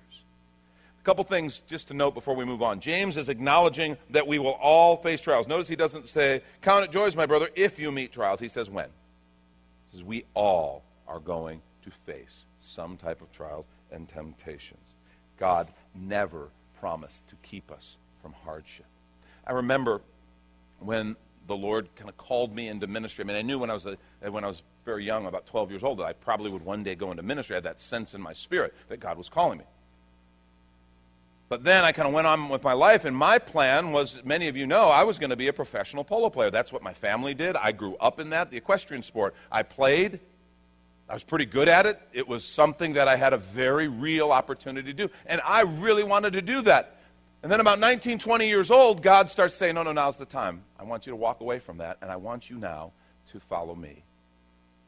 A 1.00 1.04
couple 1.04 1.24
things 1.24 1.64
just 1.66 1.88
to 1.88 1.96
note 1.96 2.14
before 2.14 2.36
we 2.36 2.46
move 2.46 2.62
on. 2.62 2.82
James 2.82 3.18
is 3.18 3.30
acknowledging 3.30 3.98
that 4.12 4.28
we 4.28 4.38
will 4.38 4.60
all 4.62 4.98
face 4.98 5.22
trials. 5.22 5.48
Notice 5.48 5.68
he 5.68 5.76
doesn't 5.76 6.08
say, 6.08 6.44
Count 6.62 6.84
it 6.84 6.92
joys, 6.92 7.16
my 7.16 7.26
brother, 7.26 7.50
if 7.56 7.80
you 7.80 7.92
meet 7.92 8.12
trials. 8.12 8.40
He 8.40 8.48
says 8.48 8.70
when. 8.70 8.90
He 9.88 9.98
says 9.98 10.04
we 10.04 10.24
all 10.36 10.84
are 11.08 11.20
going 11.20 11.60
to 11.84 11.90
face 12.06 12.46
some 12.62 12.98
type 12.98 13.24
of 13.24 13.32
trials 13.32 13.66
and 13.92 14.08
temptations. 14.08 14.88
God 15.40 15.68
never 15.96 16.50
promised 16.80 17.28
to 17.30 17.36
keep 17.42 17.72
us 17.72 17.98
from 18.22 18.34
hardship. 18.46 18.86
I 19.48 19.54
remember 19.54 20.00
when 20.78 21.16
the 21.48 21.56
Lord 21.56 21.90
kind 21.96 22.10
of 22.10 22.18
called 22.18 22.56
me 22.56 22.68
into 22.68 22.88
ministry. 22.88 23.24
I 23.24 23.28
mean, 23.28 23.38
I 23.38 23.42
knew 23.42 23.60
when 23.60 23.70
I 23.70 23.74
was 23.74 23.86
a, 23.86 23.98
when 24.30 24.44
I 24.44 24.48
was 24.48 24.64
very 24.86 25.06
young, 25.06 25.26
about 25.26 25.46
12 25.46 25.70
years 25.72 25.84
old, 25.84 26.00
that 26.00 26.06
I 26.06 26.14
probably 26.14 26.50
would 26.50 26.64
one 26.64 26.84
day 26.84 26.96
go 26.96 27.12
into 27.12 27.24
ministry. 27.24 27.56
I 27.56 27.58
had 27.58 27.64
that 27.66 27.80
sense 27.80 28.14
in 28.14 28.22
my 28.22 28.34
spirit 28.34 28.74
that 28.90 29.00
God 29.00 29.18
was 29.18 29.30
calling 29.30 29.60
me. 29.60 29.66
But 31.50 31.66
then 31.66 31.84
I 31.84 31.92
kind 31.92 32.08
of 32.08 32.14
went 32.14 32.28
on 32.28 32.48
with 32.48 32.64
my 32.64 32.72
life, 32.72 33.04
and 33.04 33.16
my 33.16 33.38
plan 33.38 33.92
was, 33.92 34.24
many 34.24 34.48
of 34.48 34.56
you 34.56 34.66
know, 34.66 34.88
I 34.88 35.04
was 35.04 35.20
going 35.20 35.32
to 35.32 35.36
be 35.36 35.50
a 35.50 35.54
professional 35.54 36.06
polo 36.06 36.30
player. 36.30 36.50
That's 36.50 36.72
what 36.72 36.82
my 36.82 36.94
family 36.94 37.34
did. 37.34 37.58
I 37.58 37.74
grew 37.74 37.98
up 37.98 38.22
in 38.22 38.30
that, 38.30 38.52
the 38.52 38.58
equestrian 38.58 39.04
sport. 39.04 39.36
I 39.52 39.64
played. 39.64 40.22
I 41.10 41.14
was 41.14 41.24
pretty 41.24 41.46
good 41.46 41.68
at 41.68 41.86
it. 41.86 42.00
It 42.14 42.26
was 42.26 42.46
something 42.46 42.94
that 42.94 43.10
I 43.10 43.18
had 43.18 43.34
a 43.34 43.38
very 43.38 43.90
real 43.90 44.32
opportunity 44.32 44.94
to 44.94 45.08
do. 45.08 45.14
And 45.26 45.42
I 45.46 45.64
really 45.64 46.04
wanted 46.06 46.32
to 46.34 46.42
do 46.42 46.62
that. 46.62 47.01
And 47.44 47.52
then 47.52 47.60
about 47.60 47.80
19, 47.80 48.20
20 48.20 48.48
years 48.48 48.70
old, 48.70 49.02
God 49.02 49.30
starts 49.30 49.56
saying, 49.56 49.76
No, 49.76 49.84
no, 49.84 49.92
now's 49.92 50.18
the 50.18 50.26
time. 50.26 50.64
I 50.80 50.84
want 50.84 51.06
you 51.06 51.12
to 51.12 51.18
walk 51.18 51.42
away 51.42 51.60
from 51.60 51.78
that, 51.78 51.98
and 52.02 52.12
I 52.12 52.16
want 52.18 52.50
you 52.50 52.58
now 52.58 52.92
to 53.32 53.40
follow 53.40 53.76
me 53.76 54.04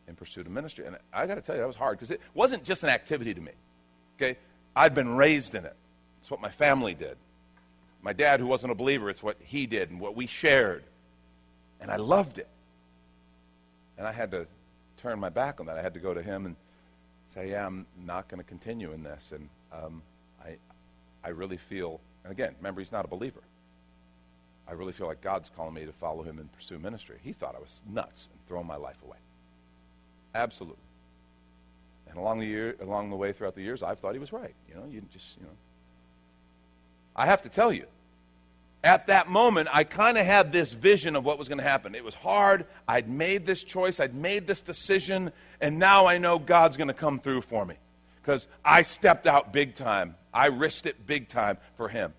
in 0.08 0.16
pursuit 0.16 0.46
of 0.46 0.52
ministry. 0.52 0.86
And 0.86 0.98
I 1.12 1.26
got 1.26 1.36
to 1.36 1.42
tell 1.42 1.56
you, 1.56 1.62
that 1.62 1.68
was 1.68 1.76
hard 1.76 1.98
because 1.98 2.12
it 2.12 2.22
wasn't 2.34 2.64
just 2.64 2.84
an 2.84 2.90
activity 2.90 3.34
to 3.34 3.42
me. 3.42 3.54
Okay? 4.18 4.38
I'd 4.76 4.94
been 4.94 5.16
raised 5.16 5.56
in 5.56 5.66
it. 5.66 5.76
It's 6.22 6.30
what 6.30 6.42
my 6.42 6.50
family 6.50 6.94
did. 6.94 7.18
My 8.02 8.14
dad, 8.14 8.40
who 8.40 8.48
wasn't 8.48 8.72
a 8.72 8.76
believer, 8.76 9.10
it's 9.10 9.24
what 9.24 9.38
he 9.40 9.66
did 9.66 9.90
and 9.90 10.00
what 10.00 10.16
we 10.16 10.28
shared. 10.28 10.84
And 11.80 11.90
I 11.90 11.96
loved 11.96 12.38
it. 12.38 12.48
And 13.98 14.08
I 14.08 14.12
had 14.12 14.32
to 14.32 14.48
turn 14.98 15.20
my 15.20 15.30
back 15.30 15.60
on 15.60 15.68
that. 15.68 15.78
I 15.78 15.82
had 15.82 15.94
to 15.94 16.00
go 16.00 16.14
to 16.14 16.22
him 16.22 16.46
and 16.46 16.56
say, 17.34 17.52
Yeah, 17.52 17.66
I'm 17.66 17.86
not 18.06 18.28
going 18.28 18.40
to 18.40 18.48
continue 18.48 18.92
in 18.92 19.04
this. 19.04 19.32
And 19.34 19.50
um, 19.72 20.02
I, 20.44 20.58
I 21.24 21.30
really 21.30 21.58
feel, 21.58 22.00
and 22.24 22.32
again, 22.32 22.56
remember, 22.60 22.82
he's 22.82 22.92
not 22.92 23.06
a 23.06 23.08
believer. 23.08 23.42
I 24.68 24.74
really 24.74 24.94
feel 24.94 25.08
like 25.08 25.22
God's 25.22 25.52
calling 25.56 25.74
me 25.74 25.86
to 25.86 25.92
follow 25.92 26.24
him 26.24 26.40
and 26.40 26.52
pursue 26.54 26.80
ministry. 26.80 27.18
He 27.24 27.34
thought 27.34 27.56
I 27.56 27.60
was 27.60 27.82
nuts 27.90 28.30
and 28.32 28.48
throwing 28.48 28.68
my 28.68 28.78
life 28.78 28.96
away. 29.06 29.18
Absolutely. 30.34 30.78
And 32.08 32.18
along 32.18 32.40
the 32.40 32.46
year, 32.46 32.76
along 32.82 33.10
the 33.10 33.16
way 33.16 33.34
throughout 33.34 33.56
the 33.56 33.62
years, 33.62 33.84
I've 33.84 34.00
thought 34.00 34.14
he 34.14 34.20
was 34.20 34.32
right. 34.32 34.54
You 34.70 34.76
know, 34.76 34.86
you 34.90 35.02
just, 35.12 35.36
you 35.38 35.44
know, 35.44 35.52
I 37.16 37.26
have 37.26 37.42
to 37.42 37.50
tell 37.50 37.74
you, 37.74 37.86
at 38.84 39.08
that 39.08 39.30
moment, 39.30 39.70
I 39.72 39.84
kind 39.84 40.18
of 40.18 40.26
had 40.26 40.52
this 40.52 40.74
vision 40.74 41.16
of 41.16 41.24
what 41.24 41.38
was 41.40 41.48
going 41.48 41.58
to 41.58 41.64
happen. 41.64 41.96
It 41.96 42.04
was 42.04 42.16
hard. 42.16 42.66
I'd 42.88 43.10
made 43.10 43.46
this 43.46 43.64
choice, 43.64 44.00
I'd 44.00 44.14
made 44.16 44.46
this 44.46 44.62
decision, 44.62 45.32
and 45.62 45.80
now 45.80 46.06
I 46.06 46.18
know 46.18 46.38
God's 46.38 46.78
going 46.78 46.90
to 46.90 46.94
come 46.94 47.20
through 47.20 47.42
for 47.42 47.66
me 47.66 47.76
because 48.22 48.48
I 48.64 48.82
stepped 48.82 49.26
out 49.26 49.54
big 49.54 49.76
time. 49.76 50.16
I 50.34 50.48
risked 50.48 50.86
it 50.86 51.06
big 51.06 51.30
time 51.30 51.58
for 51.78 51.90
Him. 51.90 52.14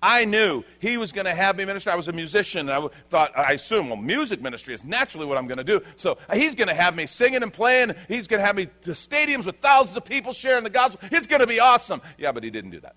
I 0.00 0.24
knew 0.26 0.62
he 0.78 0.96
was 0.96 1.10
going 1.10 1.24
to 1.24 1.34
have 1.34 1.56
me 1.56 1.64
minister. 1.64 1.90
I 1.90 1.96
was 1.96 2.06
a 2.06 2.12
musician. 2.12 2.68
And 2.68 2.70
I 2.70 2.88
thought, 3.10 3.36
I 3.36 3.54
assume, 3.54 3.88
well, 3.88 3.96
music 3.96 4.40
ministry 4.40 4.72
is 4.72 4.84
naturally 4.84 5.26
what 5.26 5.36
I'm 5.38 5.48
going 5.48 5.58
to 5.58 5.64
do. 5.64 5.82
So 5.96 6.18
uh, 6.28 6.36
he's 6.36 6.54
going 6.54 6.68
to 6.68 6.74
have 6.74 6.94
me 6.94 7.06
singing 7.06 7.42
and 7.42 7.52
playing. 7.52 7.94
He's 8.06 8.28
going 8.28 8.40
to 8.40 8.46
have 8.46 8.54
me 8.54 8.66
to 8.82 8.90
stadiums 8.90 9.44
with 9.44 9.56
thousands 9.56 9.96
of 9.96 10.04
people 10.04 10.32
sharing 10.32 10.62
the 10.62 10.70
gospel. 10.70 11.00
It's 11.10 11.26
going 11.26 11.40
to 11.40 11.48
be 11.48 11.58
awesome. 11.58 12.00
Yeah, 12.16 12.30
but 12.32 12.44
he 12.44 12.50
didn't 12.50 12.70
do 12.70 12.80
that. 12.80 12.94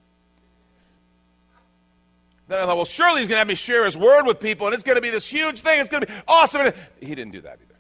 Then 2.48 2.60
I 2.60 2.66
thought, 2.66 2.76
well, 2.76 2.86
surely 2.86 3.22
he's 3.22 3.30
going 3.30 3.38
to 3.38 3.40
have 3.40 3.48
me 3.48 3.56
share 3.56 3.86
his 3.86 3.98
word 3.98 4.26
with 4.28 4.40
people, 4.40 4.68
and 4.68 4.74
it's 4.74 4.84
going 4.84 4.98
to 4.98 5.02
be 5.02 5.10
this 5.10 5.28
huge 5.28 5.62
thing. 5.62 5.80
It's 5.80 5.90
going 5.90 6.02
to 6.02 6.08
be 6.08 6.14
awesome. 6.28 6.72
He 7.00 7.16
didn't 7.16 7.32
do 7.32 7.42
that 7.42 7.60
either. 7.64 7.80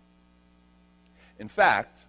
In 1.39 1.49
fact, 1.49 1.99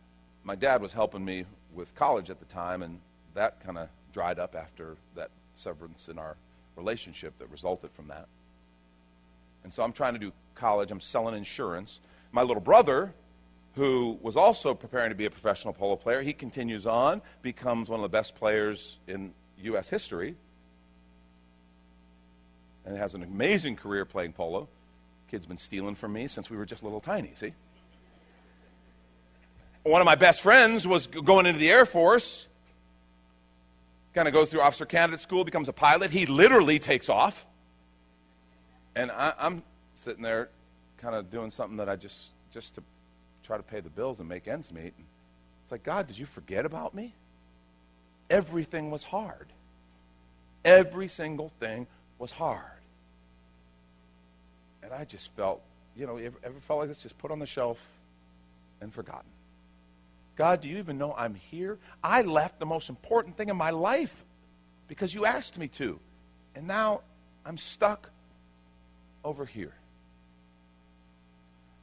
my 0.45 0.55
dad 0.55 0.81
was 0.81 0.93
helping 0.93 1.25
me 1.25 1.45
with 1.75 1.95
college 1.95 2.31
at 2.31 2.39
the 2.39 2.47
time, 2.47 2.83
and 2.83 3.01
that 3.35 3.61
kind 3.65 3.79
of 3.79 3.89
dried 4.13 4.39
up 4.39 4.55
after 4.55 4.97
that 5.15 5.31
severance 5.55 6.09
in 6.09 6.19
our 6.19 6.37
relationship 6.77 7.39
that 7.39 7.51
resulted 7.51 7.91
from 7.93 8.09
that. 8.09 8.27
And 9.65 9.73
so 9.73 9.83
I'm 9.83 9.93
trying 9.93 10.15
to 10.15 10.19
do 10.19 10.33
college. 10.55 10.91
I'm 10.91 11.01
selling 11.01 11.35
insurance. 11.35 12.01
My 12.33 12.43
little 12.43 12.61
brother, 12.63 13.13
who 13.75 14.19
was 14.23 14.37
also 14.37 14.75
preparing 14.75 15.11
to 15.11 15.15
be 15.15 15.27
a 15.27 15.31
professional 15.31 15.73
polo 15.73 15.97
player, 15.97 16.23
he 16.23 16.33
continues 16.33 16.87
on, 16.87 17.23
becomes 17.43 17.89
one 17.89 18.01
of 18.01 18.03
the 18.03 18.09
best 18.09 18.35
players 18.35 18.99
in 19.07 19.33
U.S. 19.63 19.89
history 19.89 20.35
and 22.85 22.97
has 22.97 23.15
an 23.15 23.23
amazing 23.23 23.77
career 23.77 24.05
playing 24.05 24.33
polo. 24.33 24.69
Kid's 25.31 25.47
been 25.47 25.59
stealing 25.59 25.95
from 25.95 26.13
me 26.13 26.29
since 26.29 26.51
we 26.51 26.57
were 26.57 26.67
just 26.67 26.83
little 26.83 27.01
tiny, 27.01 27.33
see? 27.37 27.53
One 29.85 30.01
of 30.01 30.05
my 30.05 30.15
best 30.15 30.43
friends 30.43 30.87
was 30.87 31.07
going 31.07 31.47
into 31.47 31.59
the 31.59 31.71
Air 31.71 31.87
Force, 31.87 32.47
kind 34.15 34.29
of 34.29 34.35
goes 34.35 34.51
through 34.51 34.61
officer 34.61 34.87
candidate 34.87 35.21
school, 35.21 35.45
becomes 35.45 35.69
a 35.69 35.73
pilot. 35.73 36.11
He 36.11 36.27
literally 36.27 36.79
takes 36.79 37.09
off. 37.09 37.47
And 38.95 39.11
I, 39.11 39.33
am 39.39 39.63
sitting 39.95 40.23
there 40.23 40.51
kind 40.99 41.15
of 41.15 41.31
doing 41.31 41.51
something 41.51 41.79
that 41.79 41.89
I 41.89 41.97
just, 41.97 42.31
just 42.53 42.75
to 42.75 42.83
try 43.45 43.57
to 43.57 43.63
pay 43.63 43.81
the 43.81 43.91
bills 43.91 44.21
and 44.21 44.29
make 44.29 44.47
ends 44.47 44.73
meet. 44.73 44.93
It's 45.65 45.73
like, 45.73 45.83
God, 45.83 46.07
did 46.07 46.19
you 46.19 46.27
forget 46.27 46.67
about 46.67 46.95
me? 46.95 47.15
Everything 48.29 48.91
was 48.91 49.03
hard. 49.03 49.49
Every 50.65 51.09
single 51.09 51.51
thing 51.61 51.87
was 52.19 52.33
hard. 52.33 52.63
And 54.83 54.93
I 54.93 55.05
just 55.05 55.35
felt, 55.35 55.63
you 55.97 56.07
know, 56.07 56.17
ever, 56.17 56.37
ever 56.45 56.61
felt 56.67 56.81
like 56.81 56.89
this 56.89 56.99
just 56.99 57.19
put 57.19 57.31
on 57.31 57.39
the 57.39 57.47
shelf 57.47 57.79
and 58.81 58.93
forgotten? 58.93 59.29
God, 60.37 60.61
do 60.61 60.69
you 60.69 60.79
even 60.79 60.99
know 60.99 61.15
I'm 61.17 61.35
here? 61.35 61.79
I 62.03 62.23
left 62.23 62.59
the 62.59 62.67
most 62.67 62.89
important 62.89 63.37
thing 63.37 63.49
in 63.49 63.57
my 63.57 63.71
life 63.71 64.25
because 64.89 65.15
you 65.15 65.27
asked 65.27 65.59
me 65.59 65.69
to. 65.69 66.01
And 66.55 66.67
now 66.67 67.03
I'm 67.45 67.59
stuck 67.59 68.11
over 69.25 69.45
here. 69.45 69.75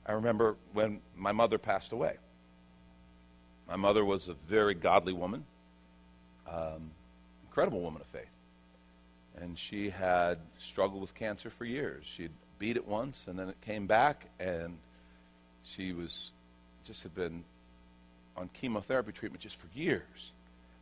I 0.06 0.14
remember 0.14 0.56
when 0.74 1.02
my 1.16 1.32
mother 1.32 1.58
passed 1.58 1.92
away. 1.92 2.18
My 3.68 3.76
mother 3.76 4.04
was 4.04 4.30
a 4.30 4.34
very 4.48 4.74
godly 4.74 5.14
woman, 5.14 5.46
um, 6.52 6.90
incredible 7.44 7.82
woman 7.82 8.02
of 8.02 8.08
faith 8.08 8.30
and 9.42 9.58
she 9.58 9.90
had 9.90 10.38
struggled 10.58 11.02
with 11.02 11.16
cancer 11.16 11.50
for 11.50 11.66
years. 11.66 12.06
She'd 12.06 12.32
beat 12.58 12.76
it 12.76 12.88
once, 12.88 13.28
and 13.28 13.40
then 13.40 13.50
it 13.50 13.60
came 13.62 13.88
back, 13.88 14.28
and 14.40 14.78
she 15.64 15.94
was 15.94 16.32
just 16.84 17.04
had 17.04 17.16
been 17.16 17.44
on 18.40 18.50
chemotherapy 18.54 19.12
treatment 19.12 19.44
just 19.44 19.58
for 19.58 19.68
years. 19.74 20.32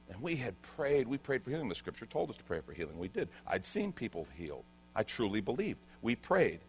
And 0.09 0.21
we 0.21 0.35
had 0.35 0.53
prayed. 0.61 1.07
We 1.07 1.17
prayed 1.17 1.43
for 1.43 1.49
healing. 1.49 1.67
The 1.67 1.75
scripture 1.75 2.05
told 2.05 2.29
us 2.29 2.37
to 2.37 2.43
pray 2.43 2.61
for 2.65 2.71
healing. 2.71 2.97
We 2.97 3.09
did. 3.09 3.27
I'd 3.45 3.65
seen 3.65 3.91
people 3.91 4.27
healed. 4.37 4.63
I 4.95 5.03
truly 5.03 5.41
believed. 5.41 5.79
We 6.01 6.15
prayed. 6.15 6.59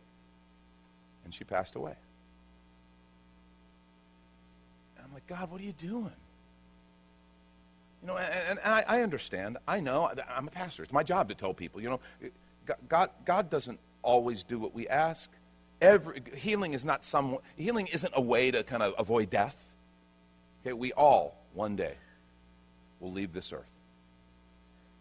And 1.24 1.32
she 1.32 1.44
passed 1.44 1.76
away. 1.76 1.94
And 4.96 5.06
I'm 5.06 5.14
like, 5.14 5.26
God, 5.26 5.50
what 5.50 5.60
are 5.60 5.64
you 5.64 5.72
doing? 5.72 6.10
You 8.02 8.08
know, 8.08 8.16
and, 8.16 8.58
and 8.58 8.60
I, 8.64 8.84
I, 8.88 9.02
understand. 9.02 9.58
I 9.66 9.80
know. 9.80 10.10
I'm 10.28 10.48
a 10.48 10.50
pastor. 10.50 10.82
It's 10.82 10.92
my 10.92 11.02
job 11.02 11.28
to 11.28 11.34
tell 11.34 11.52
people. 11.52 11.80
You 11.80 11.90
know, 11.90 12.00
God, 12.88 13.10
God 13.24 13.50
doesn't 13.50 13.78
always 14.02 14.42
do 14.42 14.58
what 14.58 14.74
we 14.74 14.88
ask. 14.88 15.30
Every 15.80 16.22
healing 16.34 16.74
is 16.74 16.84
not 16.84 17.04
some. 17.04 17.38
Healing 17.56 17.88
isn't 17.88 18.12
a 18.16 18.20
way 18.20 18.50
to 18.50 18.64
kind 18.64 18.82
of 18.82 18.94
avoid 18.98 19.30
death. 19.30 19.67
Okay, 20.62 20.72
we 20.72 20.92
all 20.92 21.36
one 21.54 21.76
day 21.76 21.94
will 23.00 23.12
leave 23.12 23.32
this 23.32 23.52
earth. 23.52 23.64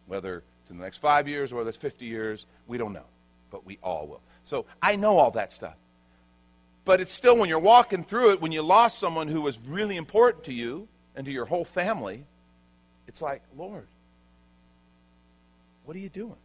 Whether 0.07 0.43
it's 0.61 0.69
in 0.69 0.77
the 0.77 0.83
next 0.83 0.97
five 0.97 1.27
years 1.27 1.51
or 1.51 1.57
whether 1.57 1.69
it's 1.69 1.77
50 1.77 2.05
years, 2.05 2.45
we 2.67 2.77
don't 2.77 2.93
know. 2.93 3.05
But 3.51 3.65
we 3.65 3.77
all 3.81 4.07
will. 4.07 4.21
So 4.45 4.65
I 4.81 4.95
know 4.95 5.17
all 5.17 5.31
that 5.31 5.51
stuff. 5.51 5.75
But 6.85 7.01
it's 7.01 7.11
still 7.11 7.37
when 7.37 7.49
you're 7.49 7.59
walking 7.59 8.03
through 8.03 8.31
it, 8.31 8.41
when 8.41 8.53
you 8.53 8.61
lost 8.61 8.97
someone 8.97 9.27
who 9.27 9.41
was 9.41 9.59
really 9.59 9.97
important 9.97 10.45
to 10.45 10.53
you 10.53 10.87
and 11.15 11.25
to 11.25 11.31
your 11.31 11.45
whole 11.45 11.65
family, 11.65 12.23
it's 13.07 13.21
like, 13.21 13.41
Lord, 13.57 13.87
what 15.83 15.97
are 15.97 15.99
you 15.99 16.09
doing? 16.09 16.35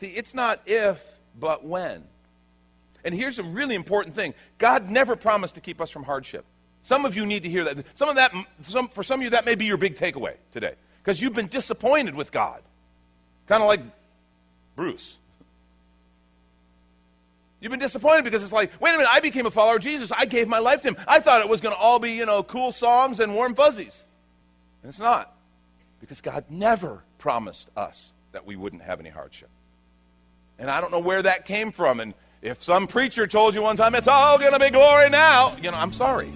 See, 0.00 0.06
it's 0.08 0.34
not 0.34 0.60
if, 0.66 1.04
but 1.38 1.64
when. 1.64 2.04
And 3.04 3.14
here's 3.14 3.38
a 3.38 3.42
really 3.42 3.74
important 3.74 4.14
thing 4.14 4.32
God 4.58 4.88
never 4.88 5.16
promised 5.16 5.56
to 5.56 5.60
keep 5.60 5.80
us 5.80 5.90
from 5.90 6.04
hardship. 6.04 6.44
Some 6.84 7.06
of 7.06 7.16
you 7.16 7.24
need 7.24 7.44
to 7.44 7.48
hear 7.48 7.64
that. 7.64 7.82
Some 7.94 8.10
of 8.10 8.16
that, 8.16 8.34
some, 8.60 8.88
for 8.88 9.02
some 9.02 9.20
of 9.20 9.24
you, 9.24 9.30
that 9.30 9.46
may 9.46 9.54
be 9.54 9.64
your 9.64 9.78
big 9.78 9.96
takeaway 9.96 10.34
today. 10.52 10.74
Because 11.02 11.20
you've 11.20 11.32
been 11.32 11.46
disappointed 11.46 12.14
with 12.14 12.30
God. 12.30 12.60
Kind 13.46 13.62
of 13.62 13.68
like 13.68 13.80
Bruce. 14.76 15.16
You've 17.58 17.70
been 17.70 17.80
disappointed 17.80 18.24
because 18.24 18.42
it's 18.42 18.52
like, 18.52 18.70
wait 18.80 18.90
a 18.90 18.98
minute, 18.98 19.08
I 19.10 19.20
became 19.20 19.46
a 19.46 19.50
follower 19.50 19.76
of 19.76 19.82
Jesus. 19.82 20.12
I 20.12 20.26
gave 20.26 20.46
my 20.46 20.58
life 20.58 20.82
to 20.82 20.88
him. 20.88 20.96
I 21.08 21.20
thought 21.20 21.40
it 21.40 21.48
was 21.48 21.62
going 21.62 21.74
to 21.74 21.80
all 21.80 21.98
be, 21.98 22.12
you 22.12 22.26
know, 22.26 22.42
cool 22.42 22.70
songs 22.70 23.18
and 23.18 23.34
warm 23.34 23.54
fuzzies. 23.54 24.04
And 24.82 24.90
it's 24.90 25.00
not. 25.00 25.34
Because 26.00 26.20
God 26.20 26.44
never 26.50 27.02
promised 27.16 27.70
us 27.78 28.12
that 28.32 28.44
we 28.44 28.56
wouldn't 28.56 28.82
have 28.82 29.00
any 29.00 29.08
hardship. 29.08 29.48
And 30.58 30.70
I 30.70 30.82
don't 30.82 30.90
know 30.90 31.00
where 31.00 31.22
that 31.22 31.46
came 31.46 31.72
from. 31.72 32.00
And 32.00 32.12
if 32.42 32.62
some 32.62 32.86
preacher 32.86 33.26
told 33.26 33.54
you 33.54 33.62
one 33.62 33.78
time, 33.78 33.94
it's 33.94 34.08
all 34.08 34.38
going 34.38 34.52
to 34.52 34.58
be 34.58 34.68
glory 34.68 35.08
now, 35.08 35.56
you 35.56 35.70
know, 35.70 35.78
I'm 35.78 35.92
sorry. 35.92 36.30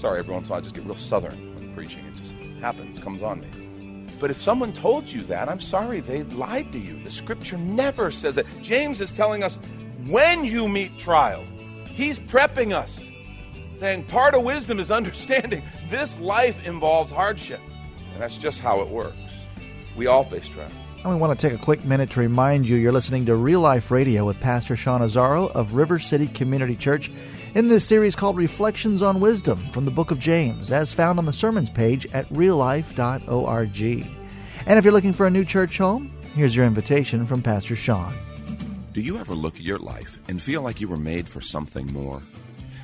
Sorry, 0.00 0.18
every 0.18 0.32
once 0.32 0.46
in 0.46 0.52
a 0.52 0.54
while 0.54 0.60
I 0.60 0.62
just 0.62 0.74
get 0.74 0.86
real 0.86 0.96
southern 0.96 1.54
when 1.54 1.74
preaching. 1.74 2.02
It 2.06 2.14
just 2.14 2.32
happens, 2.62 2.98
comes 2.98 3.20
on 3.20 3.40
me. 3.40 4.06
But 4.18 4.30
if 4.30 4.40
someone 4.40 4.72
told 4.72 5.06
you 5.06 5.22
that, 5.24 5.46
I'm 5.46 5.60
sorry, 5.60 6.00
they 6.00 6.22
lied 6.22 6.72
to 6.72 6.78
you. 6.78 7.04
The 7.04 7.10
scripture 7.10 7.58
never 7.58 8.10
says 8.10 8.36
that. 8.36 8.46
James 8.62 9.02
is 9.02 9.12
telling 9.12 9.44
us 9.44 9.58
when 10.06 10.46
you 10.46 10.68
meet 10.68 10.98
trials, 10.98 11.46
he's 11.84 12.18
prepping 12.18 12.72
us, 12.72 13.10
saying 13.78 14.04
part 14.04 14.34
of 14.34 14.42
wisdom 14.42 14.80
is 14.80 14.90
understanding 14.90 15.62
this 15.90 16.18
life 16.18 16.66
involves 16.66 17.10
hardship. 17.10 17.60
And 18.14 18.22
that's 18.22 18.38
just 18.38 18.60
how 18.60 18.80
it 18.80 18.88
works. 18.88 19.18
We 19.98 20.06
all 20.06 20.24
face 20.24 20.48
trials. 20.48 20.72
And 21.04 21.12
we 21.14 21.20
want 21.20 21.38
to 21.38 21.48
take 21.48 21.58
a 21.58 21.62
quick 21.62 21.84
minute 21.84 22.10
to 22.12 22.20
remind 22.20 22.66
you 22.66 22.76
you're 22.76 22.90
listening 22.90 23.26
to 23.26 23.34
Real 23.34 23.60
Life 23.60 23.90
Radio 23.90 24.24
with 24.24 24.40
Pastor 24.40 24.76
Sean 24.76 25.02
Azaro 25.02 25.50
of 25.50 25.74
River 25.74 25.98
City 25.98 26.26
Community 26.26 26.76
Church 26.76 27.10
in 27.54 27.68
this 27.68 27.86
series 27.86 28.14
called 28.14 28.36
Reflections 28.36 29.02
on 29.02 29.20
Wisdom 29.20 29.58
from 29.72 29.84
the 29.84 29.90
Book 29.90 30.10
of 30.10 30.18
James, 30.18 30.70
as 30.70 30.92
found 30.92 31.18
on 31.18 31.26
the 31.26 31.32
sermons 31.32 31.70
page 31.70 32.06
at 32.12 32.28
reallife.org. 32.28 33.82
And 34.66 34.78
if 34.78 34.84
you're 34.84 34.92
looking 34.92 35.12
for 35.12 35.26
a 35.26 35.30
new 35.30 35.44
church 35.44 35.78
home, 35.78 36.12
here's 36.34 36.54
your 36.54 36.66
invitation 36.66 37.26
from 37.26 37.42
Pastor 37.42 37.74
Sean. 37.74 38.14
Do 38.92 39.00
you 39.00 39.18
ever 39.18 39.34
look 39.34 39.56
at 39.56 39.62
your 39.62 39.78
life 39.78 40.18
and 40.28 40.40
feel 40.40 40.62
like 40.62 40.80
you 40.80 40.88
were 40.88 40.96
made 40.96 41.28
for 41.28 41.40
something 41.40 41.92
more? 41.92 42.22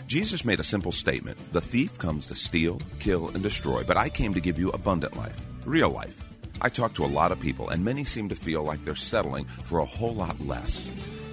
Jesus 0.06 0.44
made 0.44 0.61
a 0.61 0.64
simple 0.64 0.92
statement 0.92 1.37
The 1.52 1.61
thief 1.61 1.99
comes 1.99 2.28
to 2.28 2.35
steal, 2.35 2.80
kill, 3.00 3.28
and 3.28 3.42
destroy, 3.42 3.82
but 3.85 3.96
I 3.96 4.08
came 4.08 4.35
to 4.35 4.40
give 4.40 4.58
you 4.58 4.70
abundant 4.70 5.16
life, 5.16 5.40
real 5.64 5.90
life. 5.90 6.23
I 6.61 6.68
talk 6.68 6.94
to 6.94 7.04
a 7.04 7.06
lot 7.06 7.32
of 7.32 7.40
people, 7.40 7.68
and 7.68 7.85
many 7.85 8.04
seem 8.04 8.28
to 8.30 8.35
feel 8.35 8.62
like 8.62 8.82
they're 8.82 8.94
settling 8.94 9.44
for 9.44 9.80
a 9.80 9.85
whole 9.85 10.14
lot 10.14 10.40
less. 10.40 10.90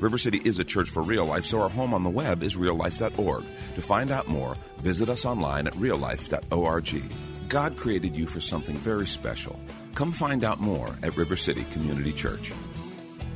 River 0.00 0.18
City 0.18 0.40
is 0.44 0.58
a 0.58 0.64
church 0.64 0.90
for 0.90 1.02
real 1.02 1.26
life, 1.26 1.44
so 1.44 1.60
our 1.60 1.68
home 1.68 1.92
on 1.92 2.04
the 2.04 2.10
web 2.10 2.42
is 2.42 2.56
reallife.org. 2.56 3.44
To 3.74 3.82
find 3.82 4.10
out 4.10 4.28
more, 4.28 4.56
visit 4.78 5.08
us 5.08 5.24
online 5.24 5.66
at 5.66 5.72
reallife.org. 5.74 7.02
God 7.48 7.76
created 7.76 8.14
you 8.16 8.26
for 8.26 8.40
something 8.40 8.76
very 8.76 9.06
special. 9.06 9.58
Come 9.94 10.12
find 10.12 10.44
out 10.44 10.60
more 10.60 10.94
at 11.02 11.16
River 11.16 11.34
City 11.34 11.64
Community 11.72 12.12
Church. 12.12 12.52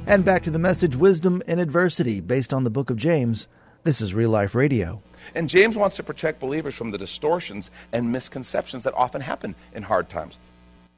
And 0.07 0.25
back 0.25 0.43
to 0.45 0.51
the 0.51 0.59
message 0.59 0.95
Wisdom 0.95 1.43
in 1.49 1.59
Adversity, 1.59 2.21
based 2.21 2.53
on 2.53 2.63
the 2.63 2.71
book 2.71 2.91
of 2.91 2.97
James. 2.97 3.49
This 3.83 4.01
is 4.01 4.15
Real 4.15 4.31
Life 4.31 4.55
Radio. 4.55 5.03
And 5.35 5.49
James 5.49 5.77
wants 5.77 5.97
to 5.97 6.05
protect 6.05 6.39
believers 6.39 6.75
from 6.77 6.93
the 6.93 6.99
distortions 6.99 7.71
and 7.93 8.13
misconceptions 8.13 8.85
that 8.85 8.95
often 8.95 9.21
happen 9.21 9.57
in 9.75 9.83
hard 9.83 10.09
times. 10.09 10.39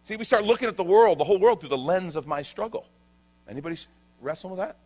See, 0.05 0.17
we 0.17 0.25
start 0.25 0.45
looking 0.45 0.69
at 0.69 0.77
the 0.77 0.85
world, 0.85 1.19
the 1.19 1.25
whole 1.25 1.39
world, 1.39 1.61
through 1.61 1.71
the 1.71 1.79
lens 1.79 2.17
of 2.17 2.27
my 2.27 2.43
struggle. 2.43 2.87
Anybody 3.49 3.79
wrestling 4.21 4.51
with 4.51 4.61
that? 4.61 4.77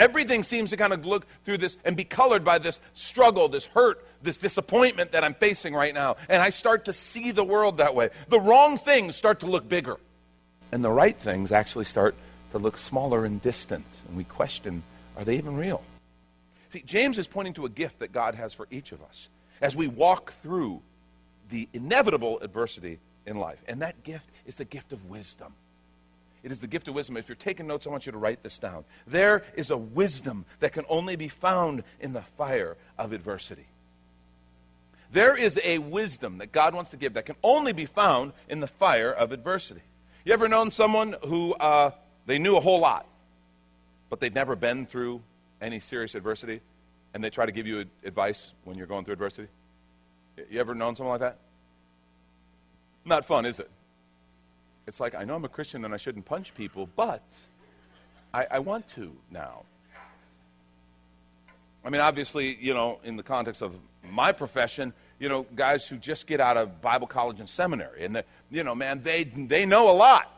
Everything 0.00 0.42
seems 0.42 0.70
to 0.70 0.78
kind 0.78 0.94
of 0.94 1.04
look 1.04 1.26
through 1.44 1.58
this 1.58 1.76
and 1.84 1.94
be 1.94 2.04
colored 2.04 2.42
by 2.42 2.58
this 2.58 2.80
struggle, 2.94 3.48
this 3.48 3.66
hurt, 3.66 4.02
this 4.22 4.38
disappointment 4.38 5.12
that 5.12 5.22
I'm 5.22 5.34
facing 5.34 5.74
right 5.74 5.92
now. 5.92 6.16
And 6.30 6.40
I 6.40 6.48
start 6.48 6.86
to 6.86 6.92
see 6.94 7.32
the 7.32 7.44
world 7.44 7.76
that 7.76 7.94
way. 7.94 8.08
The 8.28 8.40
wrong 8.40 8.78
things 8.78 9.14
start 9.14 9.40
to 9.40 9.46
look 9.46 9.68
bigger, 9.68 9.98
and 10.72 10.82
the 10.82 10.90
right 10.90 11.18
things 11.18 11.52
actually 11.52 11.84
start 11.84 12.14
to 12.52 12.58
look 12.58 12.78
smaller 12.78 13.26
and 13.26 13.42
distant. 13.42 13.84
And 14.08 14.16
we 14.16 14.24
question 14.24 14.82
are 15.18 15.24
they 15.24 15.36
even 15.36 15.54
real? 15.54 15.82
See, 16.70 16.80
James 16.80 17.18
is 17.18 17.26
pointing 17.26 17.52
to 17.54 17.66
a 17.66 17.68
gift 17.68 17.98
that 17.98 18.10
God 18.10 18.34
has 18.36 18.54
for 18.54 18.66
each 18.70 18.92
of 18.92 19.02
us 19.02 19.28
as 19.60 19.76
we 19.76 19.86
walk 19.86 20.32
through 20.42 20.80
the 21.50 21.68
inevitable 21.74 22.40
adversity 22.40 23.00
in 23.26 23.36
life. 23.36 23.58
And 23.68 23.82
that 23.82 24.02
gift 24.02 24.30
is 24.46 24.54
the 24.54 24.64
gift 24.64 24.94
of 24.94 25.04
wisdom. 25.10 25.52
It 26.42 26.50
is 26.52 26.60
the 26.60 26.66
gift 26.66 26.88
of 26.88 26.94
wisdom. 26.94 27.16
If 27.16 27.28
you're 27.28 27.36
taking 27.36 27.66
notes, 27.66 27.86
I 27.86 27.90
want 27.90 28.06
you 28.06 28.12
to 28.12 28.18
write 28.18 28.42
this 28.42 28.58
down. 28.58 28.84
There 29.06 29.44
is 29.56 29.70
a 29.70 29.76
wisdom 29.76 30.46
that 30.60 30.72
can 30.72 30.84
only 30.88 31.16
be 31.16 31.28
found 31.28 31.82
in 32.00 32.12
the 32.12 32.22
fire 32.22 32.76
of 32.98 33.12
adversity. 33.12 33.66
There 35.12 35.36
is 35.36 35.60
a 35.64 35.78
wisdom 35.78 36.38
that 36.38 36.52
God 36.52 36.74
wants 36.74 36.90
to 36.90 36.96
give 36.96 37.14
that 37.14 37.26
can 37.26 37.36
only 37.42 37.72
be 37.72 37.84
found 37.84 38.32
in 38.48 38.60
the 38.60 38.68
fire 38.68 39.10
of 39.10 39.32
adversity. 39.32 39.82
You 40.24 40.32
ever 40.32 40.48
known 40.48 40.70
someone 40.70 41.16
who 41.26 41.54
uh, 41.54 41.90
they 42.26 42.38
knew 42.38 42.56
a 42.56 42.60
whole 42.60 42.80
lot, 42.80 43.06
but 44.08 44.20
they'd 44.20 44.34
never 44.34 44.54
been 44.54 44.86
through 44.86 45.20
any 45.60 45.80
serious 45.80 46.14
adversity, 46.14 46.60
and 47.12 47.22
they 47.22 47.30
try 47.30 47.44
to 47.44 47.52
give 47.52 47.66
you 47.66 47.84
advice 48.04 48.52
when 48.64 48.78
you're 48.78 48.86
going 48.86 49.04
through 49.04 49.14
adversity? 49.14 49.48
You 50.48 50.60
ever 50.60 50.74
known 50.74 50.96
someone 50.96 51.14
like 51.14 51.20
that? 51.20 51.38
Not 53.04 53.24
fun, 53.24 53.46
is 53.46 53.58
it? 53.58 53.70
It's 54.86 55.00
like, 55.00 55.14
I 55.14 55.24
know 55.24 55.34
I'm 55.34 55.44
a 55.44 55.48
Christian 55.48 55.84
and 55.84 55.94
I 55.94 55.96
shouldn't 55.96 56.24
punch 56.24 56.54
people, 56.54 56.88
but 56.96 57.22
I, 58.32 58.46
I 58.50 58.58
want 58.58 58.88
to 58.88 59.12
now. 59.30 59.64
I 61.84 61.90
mean, 61.90 62.00
obviously, 62.00 62.56
you 62.60 62.74
know, 62.74 63.00
in 63.04 63.16
the 63.16 63.22
context 63.22 63.62
of 63.62 63.74
my 64.10 64.32
profession, 64.32 64.92
you 65.18 65.28
know, 65.28 65.46
guys 65.54 65.86
who 65.86 65.96
just 65.96 66.26
get 66.26 66.40
out 66.40 66.56
of 66.56 66.80
Bible 66.80 67.06
college 67.06 67.40
and 67.40 67.48
seminary, 67.48 68.04
and, 68.04 68.16
the, 68.16 68.24
you 68.50 68.64
know, 68.64 68.74
man, 68.74 69.02
they, 69.02 69.24
they 69.24 69.64
know 69.64 69.90
a 69.90 69.96
lot. 69.96 70.30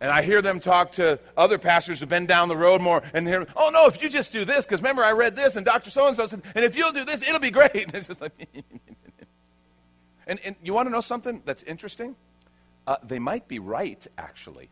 And 0.00 0.10
I 0.10 0.22
hear 0.22 0.42
them 0.42 0.58
talk 0.58 0.92
to 0.92 1.20
other 1.36 1.58
pastors 1.58 2.00
who've 2.00 2.08
been 2.08 2.26
down 2.26 2.48
the 2.48 2.56
road 2.56 2.80
more, 2.80 3.02
and 3.14 3.26
hear, 3.26 3.46
oh 3.54 3.70
no, 3.70 3.86
if 3.86 4.02
you 4.02 4.08
just 4.08 4.32
do 4.32 4.44
this, 4.44 4.64
because 4.64 4.80
remember 4.80 5.04
I 5.04 5.12
read 5.12 5.36
this, 5.36 5.54
and 5.54 5.64
Dr. 5.64 5.90
So 5.90 6.08
and 6.08 6.16
so 6.16 6.26
said, 6.26 6.42
and 6.56 6.64
if 6.64 6.76
you'll 6.76 6.90
do 6.90 7.04
this, 7.04 7.22
it'll 7.22 7.38
be 7.38 7.52
great. 7.52 7.72
And 7.86 7.94
it's 7.94 8.08
just 8.08 8.20
like, 8.20 8.32
and, 10.26 10.40
and 10.44 10.56
you 10.62 10.74
want 10.74 10.86
to 10.86 10.90
know 10.90 11.00
something 11.00 11.42
that's 11.44 11.62
interesting? 11.62 12.16
Uh, 12.86 12.96
they 13.02 13.18
might 13.18 13.48
be 13.48 13.58
right, 13.58 14.06
actually. 14.18 14.68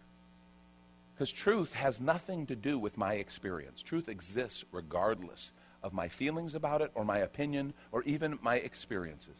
Because 1.14 1.30
truth 1.30 1.74
has 1.74 2.00
nothing 2.00 2.46
to 2.46 2.56
do 2.56 2.78
with 2.78 2.96
my 2.96 3.14
experience. 3.14 3.82
Truth 3.82 4.08
exists 4.08 4.64
regardless 4.72 5.52
of 5.82 5.92
my 5.92 6.08
feelings 6.08 6.54
about 6.54 6.82
it, 6.82 6.90
or 6.94 7.04
my 7.04 7.18
opinion, 7.18 7.72
or 7.92 8.02
even 8.04 8.38
my 8.42 8.56
experiences. 8.56 9.36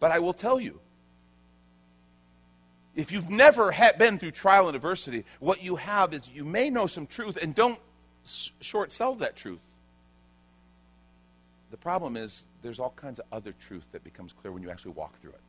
But 0.00 0.12
I 0.12 0.18
will 0.18 0.32
tell 0.32 0.60
you 0.60 0.80
if 2.98 3.12
you've 3.12 3.30
never 3.30 3.72
been 3.96 4.18
through 4.18 4.32
trial 4.32 4.66
and 4.66 4.74
adversity, 4.74 5.24
what 5.38 5.62
you 5.62 5.76
have 5.76 6.12
is 6.12 6.28
you 6.34 6.44
may 6.44 6.68
know 6.68 6.88
some 6.88 7.06
truth 7.06 7.38
and 7.40 7.54
don't 7.54 7.78
short 8.60 8.90
sell 8.90 9.14
that 9.16 9.36
truth. 9.36 9.60
The 11.70 11.76
problem 11.76 12.16
is 12.16 12.46
there's 12.62 12.80
all 12.80 12.92
kinds 12.96 13.20
of 13.20 13.26
other 13.30 13.54
truth 13.68 13.84
that 13.92 14.02
becomes 14.02 14.32
clear 14.32 14.52
when 14.52 14.64
you 14.64 14.70
actually 14.70 14.92
walk 14.92 15.20
through 15.20 15.30
it. 15.30 15.40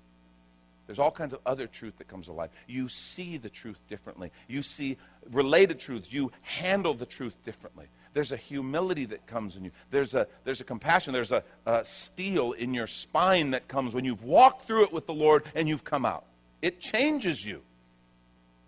There's 0.89 0.97
all 0.97 1.11
kinds 1.11 1.33
of 1.33 1.39
other 1.45 1.67
truth 1.67 1.99
that 1.99 2.07
comes 2.07 2.29
alive. 2.29 2.49
You 2.65 2.89
see 2.89 3.37
the 3.37 3.47
truth 3.47 3.77
differently. 3.87 4.31
You 4.47 4.63
see 4.63 4.97
related 5.29 5.79
truths. 5.79 6.11
You 6.11 6.31
handle 6.41 6.95
the 6.95 7.05
truth 7.05 7.35
differently. 7.45 7.85
There's 8.15 8.31
a 8.31 8.37
humility 8.37 9.05
that 9.05 9.27
comes 9.27 9.55
in 9.55 9.65
you. 9.65 9.69
There's 9.91 10.15
a, 10.15 10.25
there's 10.45 10.61
a 10.61 10.63
compassion. 10.63 11.13
There's 11.13 11.31
a, 11.31 11.43
a 11.67 11.85
steel 11.85 12.53
in 12.53 12.73
your 12.73 12.87
spine 12.87 13.51
that 13.51 13.67
comes 13.67 13.93
when 13.93 14.03
you've 14.03 14.23
walked 14.23 14.63
through 14.65 14.85
it 14.85 14.91
with 14.91 15.05
the 15.05 15.13
Lord 15.13 15.43
and 15.53 15.69
you've 15.69 15.83
come 15.83 16.07
out. 16.07 16.25
It 16.59 16.79
changes 16.81 17.45
you. 17.45 17.61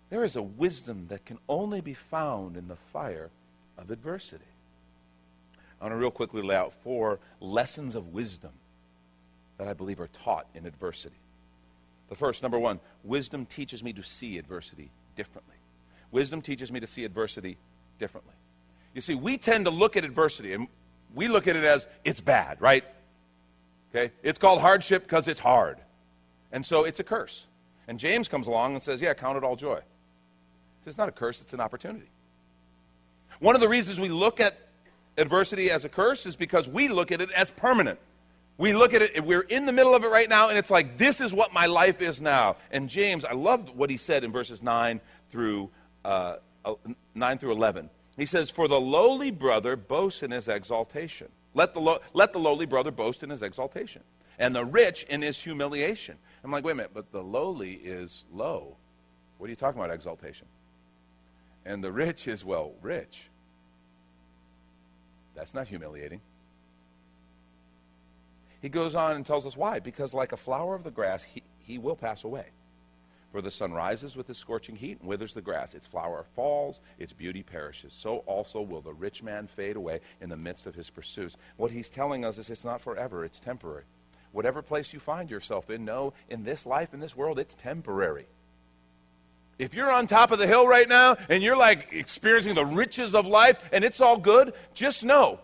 There 0.08 0.22
is 0.22 0.36
a 0.36 0.42
wisdom 0.42 1.06
that 1.08 1.24
can 1.24 1.38
only 1.48 1.80
be 1.80 1.94
found 1.94 2.56
in 2.56 2.68
the 2.68 2.76
fire 2.92 3.30
of 3.76 3.90
adversity. 3.90 4.44
I 5.80 5.86
want 5.86 5.94
to 5.94 5.96
real 5.96 6.12
quickly 6.12 6.42
lay 6.42 6.54
out 6.54 6.72
four 6.84 7.18
lessons 7.40 7.96
of 7.96 8.14
wisdom 8.14 8.52
that 9.58 9.66
I 9.66 9.72
believe 9.72 9.98
are 9.98 10.06
taught 10.06 10.46
in 10.54 10.66
adversity. 10.66 11.16
The 12.12 12.16
first, 12.16 12.42
number 12.42 12.58
one, 12.58 12.78
wisdom 13.04 13.46
teaches 13.46 13.82
me 13.82 13.94
to 13.94 14.02
see 14.02 14.36
adversity 14.36 14.90
differently. 15.16 15.56
Wisdom 16.10 16.42
teaches 16.42 16.70
me 16.70 16.78
to 16.78 16.86
see 16.86 17.06
adversity 17.06 17.56
differently. 17.98 18.34
You 18.92 19.00
see, 19.00 19.14
we 19.14 19.38
tend 19.38 19.64
to 19.64 19.70
look 19.70 19.96
at 19.96 20.04
adversity 20.04 20.52
and 20.52 20.68
we 21.14 21.28
look 21.28 21.48
at 21.48 21.56
it 21.56 21.64
as 21.64 21.86
it's 22.04 22.20
bad, 22.20 22.60
right? 22.60 22.84
Okay? 23.90 24.12
It's 24.22 24.38
called 24.38 24.60
hardship 24.60 25.04
because 25.04 25.26
it's 25.26 25.40
hard. 25.40 25.78
And 26.52 26.66
so 26.66 26.84
it's 26.84 27.00
a 27.00 27.02
curse. 27.02 27.46
And 27.88 27.98
James 27.98 28.28
comes 28.28 28.46
along 28.46 28.74
and 28.74 28.82
says, 28.82 29.00
Yeah, 29.00 29.14
count 29.14 29.38
it 29.38 29.42
all 29.42 29.56
joy. 29.56 29.80
It's 30.84 30.98
not 30.98 31.08
a 31.08 31.12
curse, 31.12 31.40
it's 31.40 31.54
an 31.54 31.60
opportunity. 31.60 32.10
One 33.38 33.54
of 33.54 33.62
the 33.62 33.68
reasons 33.70 33.98
we 33.98 34.10
look 34.10 34.38
at 34.38 34.58
adversity 35.16 35.70
as 35.70 35.86
a 35.86 35.88
curse 35.88 36.26
is 36.26 36.36
because 36.36 36.68
we 36.68 36.88
look 36.88 37.10
at 37.10 37.22
it 37.22 37.30
as 37.30 37.50
permanent. 37.50 37.98
We 38.58 38.74
look 38.74 38.94
at 38.94 39.02
it, 39.02 39.24
we're 39.24 39.40
in 39.40 39.66
the 39.66 39.72
middle 39.72 39.94
of 39.94 40.04
it 40.04 40.08
right 40.08 40.28
now, 40.28 40.48
and 40.48 40.58
it's 40.58 40.70
like, 40.70 40.98
this 40.98 41.20
is 41.20 41.32
what 41.32 41.52
my 41.52 41.66
life 41.66 42.00
is 42.00 42.20
now. 42.20 42.56
And 42.70 42.88
James, 42.88 43.24
I 43.24 43.32
loved 43.32 43.70
what 43.70 43.90
he 43.90 43.96
said 43.96 44.24
in 44.24 44.30
verses 44.32 44.62
9 44.62 45.00
through, 45.30 45.70
uh, 46.04 46.36
9 47.14 47.38
through 47.38 47.52
11. 47.52 47.90
He 48.16 48.26
says, 48.26 48.50
For 48.50 48.68
the 48.68 48.80
lowly 48.80 49.30
brother 49.30 49.74
boasts 49.74 50.22
in 50.22 50.30
his 50.30 50.48
exaltation. 50.48 51.28
Let 51.54 51.74
the, 51.74 51.80
lo- 51.80 52.00
let 52.12 52.32
the 52.32 52.38
lowly 52.38 52.66
brother 52.66 52.90
boast 52.90 53.22
in 53.22 53.30
his 53.30 53.42
exaltation. 53.42 54.02
and 54.38 54.54
the 54.54 54.64
rich 54.64 55.04
in 55.04 55.22
his 55.22 55.40
humiliation. 55.40 56.16
I'm 56.42 56.50
like, 56.50 56.64
wait 56.64 56.72
a 56.72 56.74
minute, 56.74 56.90
but 56.94 57.12
the 57.12 57.22
lowly 57.22 57.74
is 57.74 58.24
low. 58.32 58.76
What 59.38 59.46
are 59.46 59.50
you 59.50 59.56
talking 59.56 59.80
about, 59.80 59.94
exaltation? 59.94 60.46
And 61.64 61.82
the 61.82 61.92
rich 61.92 62.26
is, 62.26 62.44
well, 62.44 62.72
rich. 62.82 63.28
That's 65.34 65.54
not 65.54 65.68
humiliating. 65.68 66.20
He 68.62 68.68
goes 68.68 68.94
on 68.94 69.16
and 69.16 69.26
tells 69.26 69.44
us 69.44 69.56
why. 69.56 69.80
Because, 69.80 70.14
like 70.14 70.32
a 70.32 70.36
flower 70.36 70.74
of 70.74 70.84
the 70.84 70.90
grass, 70.90 71.22
he, 71.22 71.42
he 71.58 71.78
will 71.78 71.96
pass 71.96 72.24
away. 72.24 72.46
For 73.32 73.42
the 73.42 73.50
sun 73.50 73.72
rises 73.72 74.14
with 74.14 74.30
its 74.30 74.38
scorching 74.38 74.76
heat 74.76 75.00
and 75.00 75.08
withers 75.08 75.34
the 75.34 75.40
grass. 75.40 75.74
Its 75.74 75.86
flower 75.86 76.24
falls, 76.36 76.80
its 76.98 77.12
beauty 77.12 77.42
perishes. 77.42 77.92
So 77.92 78.18
also 78.18 78.60
will 78.60 78.82
the 78.82 78.92
rich 78.92 79.22
man 79.22 79.46
fade 79.46 79.76
away 79.76 80.00
in 80.20 80.28
the 80.28 80.36
midst 80.36 80.66
of 80.66 80.74
his 80.74 80.90
pursuits. 80.90 81.36
What 81.56 81.70
he's 81.70 81.90
telling 81.90 82.24
us 82.24 82.38
is 82.38 82.50
it's 82.50 82.64
not 82.64 82.82
forever, 82.82 83.24
it's 83.24 83.40
temporary. 83.40 83.84
Whatever 84.32 84.62
place 84.62 84.92
you 84.92 85.00
find 85.00 85.30
yourself 85.30 85.70
in, 85.70 85.84
know 85.84 86.12
in 86.28 86.44
this 86.44 86.66
life, 86.66 86.94
in 86.94 87.00
this 87.00 87.16
world, 87.16 87.38
it's 87.38 87.54
temporary. 87.54 88.26
If 89.58 89.74
you're 89.74 89.90
on 89.90 90.06
top 90.06 90.30
of 90.30 90.38
the 90.38 90.46
hill 90.46 90.66
right 90.66 90.88
now 90.88 91.16
and 91.28 91.42
you're 91.42 91.56
like 91.56 91.88
experiencing 91.92 92.54
the 92.54 92.64
riches 92.64 93.14
of 93.14 93.26
life 93.26 93.58
and 93.72 93.82
it's 93.82 94.00
all 94.00 94.18
good, 94.18 94.52
just 94.74 95.04
know 95.04 95.40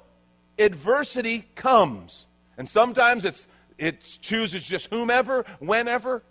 adversity 0.58 1.46
comes. 1.54 2.26
And 2.58 2.68
sometimes 2.68 3.24
it's 3.24 3.46
it 3.78 4.18
chooses 4.20 4.62
just 4.62 4.90
whomever, 4.90 5.46
whenever. 5.60 6.22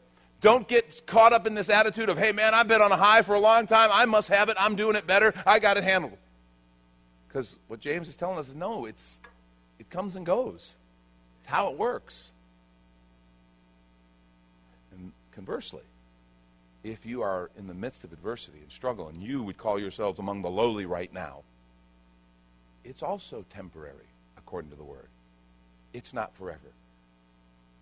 Don't 0.42 0.68
get 0.68 1.02
caught 1.08 1.34
up 1.34 1.48
in 1.48 1.56
this 1.56 1.70
attitude 1.70 2.10
of, 2.10 2.18
hey 2.18 2.32
man, 2.32 2.54
I've 2.54 2.68
been 2.68 2.82
on 2.82 2.92
a 2.92 2.98
high 2.98 3.24
for 3.24 3.34
a 3.34 3.40
long 3.40 3.66
time. 3.66 3.90
I 3.92 4.06
must 4.06 4.28
have 4.28 4.50
it. 4.50 4.58
I'm 4.60 4.76
doing 4.76 4.96
it 4.96 5.08
better. 5.08 5.34
I 5.48 5.58
got 5.58 5.78
it 5.78 5.84
handled. 5.84 6.18
Because 7.28 7.56
what 7.68 7.80
James 7.80 8.08
is 8.08 8.16
telling 8.16 8.38
us 8.38 8.50
is 8.50 8.56
no, 8.56 8.86
it's 8.86 9.20
it 9.80 9.90
comes 9.90 10.16
and 10.16 10.26
goes. 10.26 10.76
It's 11.42 11.50
how 11.50 11.72
it 11.72 11.78
works. 11.78 12.32
And 14.92 15.12
conversely, 15.32 15.84
if 16.84 17.06
you 17.06 17.22
are 17.22 17.50
in 17.58 17.68
the 17.68 17.74
midst 17.74 18.04
of 18.04 18.12
adversity 18.12 18.60
and 18.62 18.72
struggle 18.72 19.08
and 19.08 19.24
you 19.24 19.44
would 19.44 19.58
call 19.58 19.80
yourselves 19.80 20.20
among 20.20 20.42
the 20.42 20.50
lowly 20.50 20.86
right 20.86 21.12
now, 21.14 21.42
it's 22.84 23.02
also 23.02 23.46
temporary, 23.50 24.08
according 24.38 24.70
to 24.72 24.78
the 24.78 24.84
word. 24.84 25.08
It's 25.98 26.14
not 26.14 26.36
forever. 26.36 26.72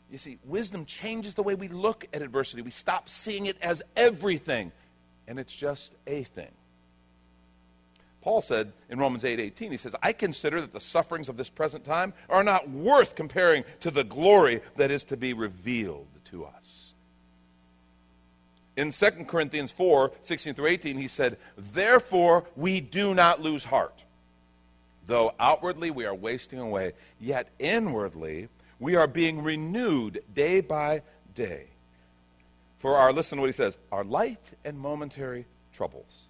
You 0.09 0.17
see, 0.17 0.39
wisdom 0.45 0.85
changes 0.85 1.33
the 1.33 1.43
way 1.43 1.53
we 1.53 1.67
look 1.67 2.05
at 2.13 2.21
adversity. 2.21 2.61
We 2.61 2.71
stop 2.71 3.09
seeing 3.09 3.47
it 3.47 3.57
as 3.61 3.83
everything, 3.97 4.71
and 5.27 5.37
it's 5.37 5.53
just 5.53 5.93
a 6.07 6.23
thing. 6.23 6.51
Paul 8.21 8.39
said 8.41 8.71
in 8.89 8.97
Romans 8.97 9.25
8 9.25 9.39
18, 9.39 9.69
he 9.69 9.77
says, 9.77 9.93
I 10.01 10.13
consider 10.13 10.61
that 10.61 10.71
the 10.71 10.79
sufferings 10.79 11.27
of 11.27 11.35
this 11.35 11.49
present 11.49 11.83
time 11.83 12.13
are 12.29 12.43
not 12.43 12.69
worth 12.69 13.15
comparing 13.15 13.65
to 13.81 13.91
the 13.91 14.05
glory 14.05 14.61
that 14.77 14.91
is 14.91 15.03
to 15.05 15.17
be 15.17 15.33
revealed 15.33 16.07
to 16.31 16.45
us. 16.45 16.93
In 18.77 18.91
2 18.91 19.09
Corinthians 19.27 19.71
4 19.71 20.11
16 20.21 20.53
through 20.53 20.67
18, 20.67 20.97
he 20.97 21.09
said, 21.09 21.37
Therefore 21.57 22.45
we 22.55 22.79
do 22.79 23.13
not 23.13 23.41
lose 23.41 23.65
heart. 23.65 24.04
Though 25.07 25.33
outwardly 25.39 25.91
we 25.91 26.05
are 26.05 26.15
wasting 26.15 26.59
away, 26.59 26.93
yet 27.19 27.49
inwardly 27.59 28.49
we 28.79 28.95
are 28.95 29.07
being 29.07 29.43
renewed 29.43 30.23
day 30.33 30.61
by 30.61 31.03
day. 31.33 31.67
For 32.79 32.97
our, 32.97 33.13
listen 33.13 33.37
to 33.37 33.41
what 33.41 33.47
he 33.47 33.53
says, 33.53 33.77
our 33.91 34.03
light 34.03 34.53
and 34.63 34.79
momentary 34.79 35.45
troubles. 35.73 36.23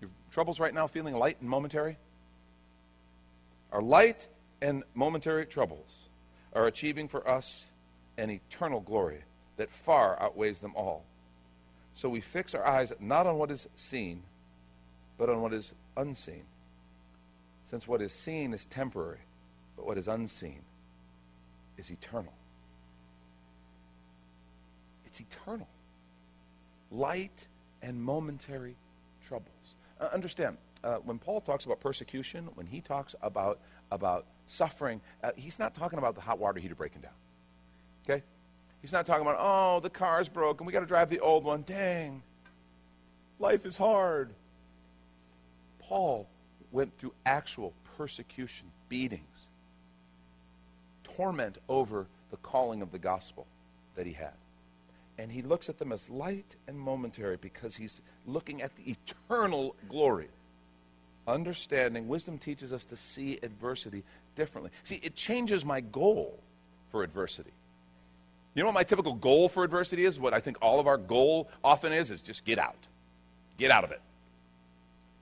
Your 0.00 0.10
troubles 0.30 0.60
right 0.60 0.74
now 0.74 0.86
feeling 0.86 1.14
light 1.14 1.36
and 1.40 1.48
momentary? 1.48 1.96
Our 3.72 3.82
light 3.82 4.28
and 4.62 4.84
momentary 4.94 5.46
troubles 5.46 5.96
are 6.52 6.66
achieving 6.66 7.08
for 7.08 7.28
us 7.28 7.68
an 8.16 8.30
eternal 8.30 8.80
glory 8.80 9.20
that 9.56 9.70
far 9.70 10.20
outweighs 10.20 10.60
them 10.60 10.72
all. 10.76 11.04
So 11.94 12.08
we 12.08 12.20
fix 12.20 12.54
our 12.54 12.66
eyes 12.66 12.92
not 13.00 13.26
on 13.26 13.36
what 13.36 13.50
is 13.50 13.68
seen, 13.76 14.22
but 15.18 15.28
on 15.28 15.40
what 15.40 15.52
is 15.52 15.72
unseen. 15.96 16.42
Since 17.74 17.88
what 17.88 18.00
is 18.02 18.12
seen 18.12 18.54
is 18.54 18.66
temporary, 18.66 19.18
but 19.74 19.84
what 19.84 19.98
is 19.98 20.06
unseen 20.06 20.60
is 21.76 21.90
eternal. 21.90 22.32
It's 25.04 25.20
eternal. 25.20 25.66
Light 26.92 27.48
and 27.82 28.00
momentary 28.00 28.76
troubles. 29.26 29.74
Uh, 30.00 30.04
understand, 30.12 30.56
uh, 30.84 30.98
when 30.98 31.18
Paul 31.18 31.40
talks 31.40 31.64
about 31.64 31.80
persecution, 31.80 32.48
when 32.54 32.64
he 32.64 32.80
talks 32.80 33.16
about, 33.22 33.58
about 33.90 34.24
suffering, 34.46 35.00
uh, 35.24 35.32
he's 35.34 35.58
not 35.58 35.74
talking 35.74 35.98
about 35.98 36.14
the 36.14 36.20
hot 36.20 36.38
water 36.38 36.60
heater 36.60 36.76
breaking 36.76 37.00
down. 37.00 37.10
Okay? 38.08 38.22
He's 38.82 38.92
not 38.92 39.04
talking 39.04 39.22
about, 39.22 39.38
oh, 39.40 39.80
the 39.80 39.90
car's 39.90 40.28
broken. 40.28 40.64
We 40.64 40.72
got 40.72 40.78
to 40.78 40.86
drive 40.86 41.10
the 41.10 41.18
old 41.18 41.42
one. 41.42 41.62
Dang. 41.62 42.22
Life 43.40 43.66
is 43.66 43.76
hard. 43.76 44.32
Paul 45.80 46.28
went 46.74 46.98
through 46.98 47.12
actual 47.24 47.72
persecution, 47.96 48.66
beatings, 48.88 49.22
torment 51.04 51.56
over 51.68 52.06
the 52.30 52.36
calling 52.38 52.82
of 52.82 52.90
the 52.90 52.98
gospel 52.98 53.46
that 53.94 54.04
he 54.04 54.12
had. 54.12 54.32
And 55.16 55.30
he 55.30 55.42
looks 55.42 55.68
at 55.68 55.78
them 55.78 55.92
as 55.92 56.10
light 56.10 56.56
and 56.66 56.78
momentary 56.78 57.36
because 57.36 57.76
he's 57.76 58.00
looking 58.26 58.60
at 58.60 58.72
the 58.76 58.96
eternal 58.96 59.76
glory. 59.88 60.28
Understanding, 61.28 62.08
wisdom 62.08 62.36
teaches 62.38 62.72
us 62.72 62.84
to 62.86 62.96
see 62.96 63.38
adversity 63.42 64.02
differently. 64.34 64.72
See, 64.82 65.00
it 65.02 65.14
changes 65.14 65.64
my 65.64 65.80
goal 65.80 66.36
for 66.90 67.04
adversity. 67.04 67.52
You 68.54 68.62
know 68.62 68.68
what 68.68 68.74
my 68.74 68.82
typical 68.82 69.14
goal 69.14 69.48
for 69.48 69.62
adversity 69.62 70.04
is? 70.04 70.18
What 70.18 70.34
I 70.34 70.40
think 70.40 70.58
all 70.60 70.80
of 70.80 70.88
our 70.88 70.98
goal 70.98 71.48
often 71.62 71.92
is, 71.92 72.10
is 72.10 72.20
just 72.20 72.44
get 72.44 72.58
out. 72.58 72.76
Get 73.58 73.70
out 73.70 73.84
of 73.84 73.92
it. 73.92 74.00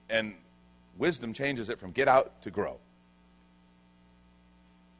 And 0.08 0.34
wisdom 1.02 1.32
changes 1.32 1.68
it 1.68 1.80
from 1.80 1.90
get 1.90 2.06
out 2.06 2.40
to 2.42 2.50
grow. 2.52 2.78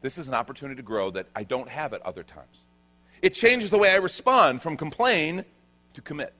This 0.00 0.18
is 0.18 0.26
an 0.26 0.34
opportunity 0.34 0.76
to 0.76 0.82
grow 0.82 1.12
that 1.12 1.28
I 1.34 1.44
don't 1.44 1.68
have 1.68 1.94
at 1.94 2.02
other 2.02 2.24
times. 2.24 2.56
It 3.22 3.34
changes 3.34 3.70
the 3.70 3.78
way 3.78 3.92
I 3.92 3.98
respond 3.98 4.62
from 4.62 4.76
complain 4.76 5.44
to 5.94 6.02
commit. 6.02 6.34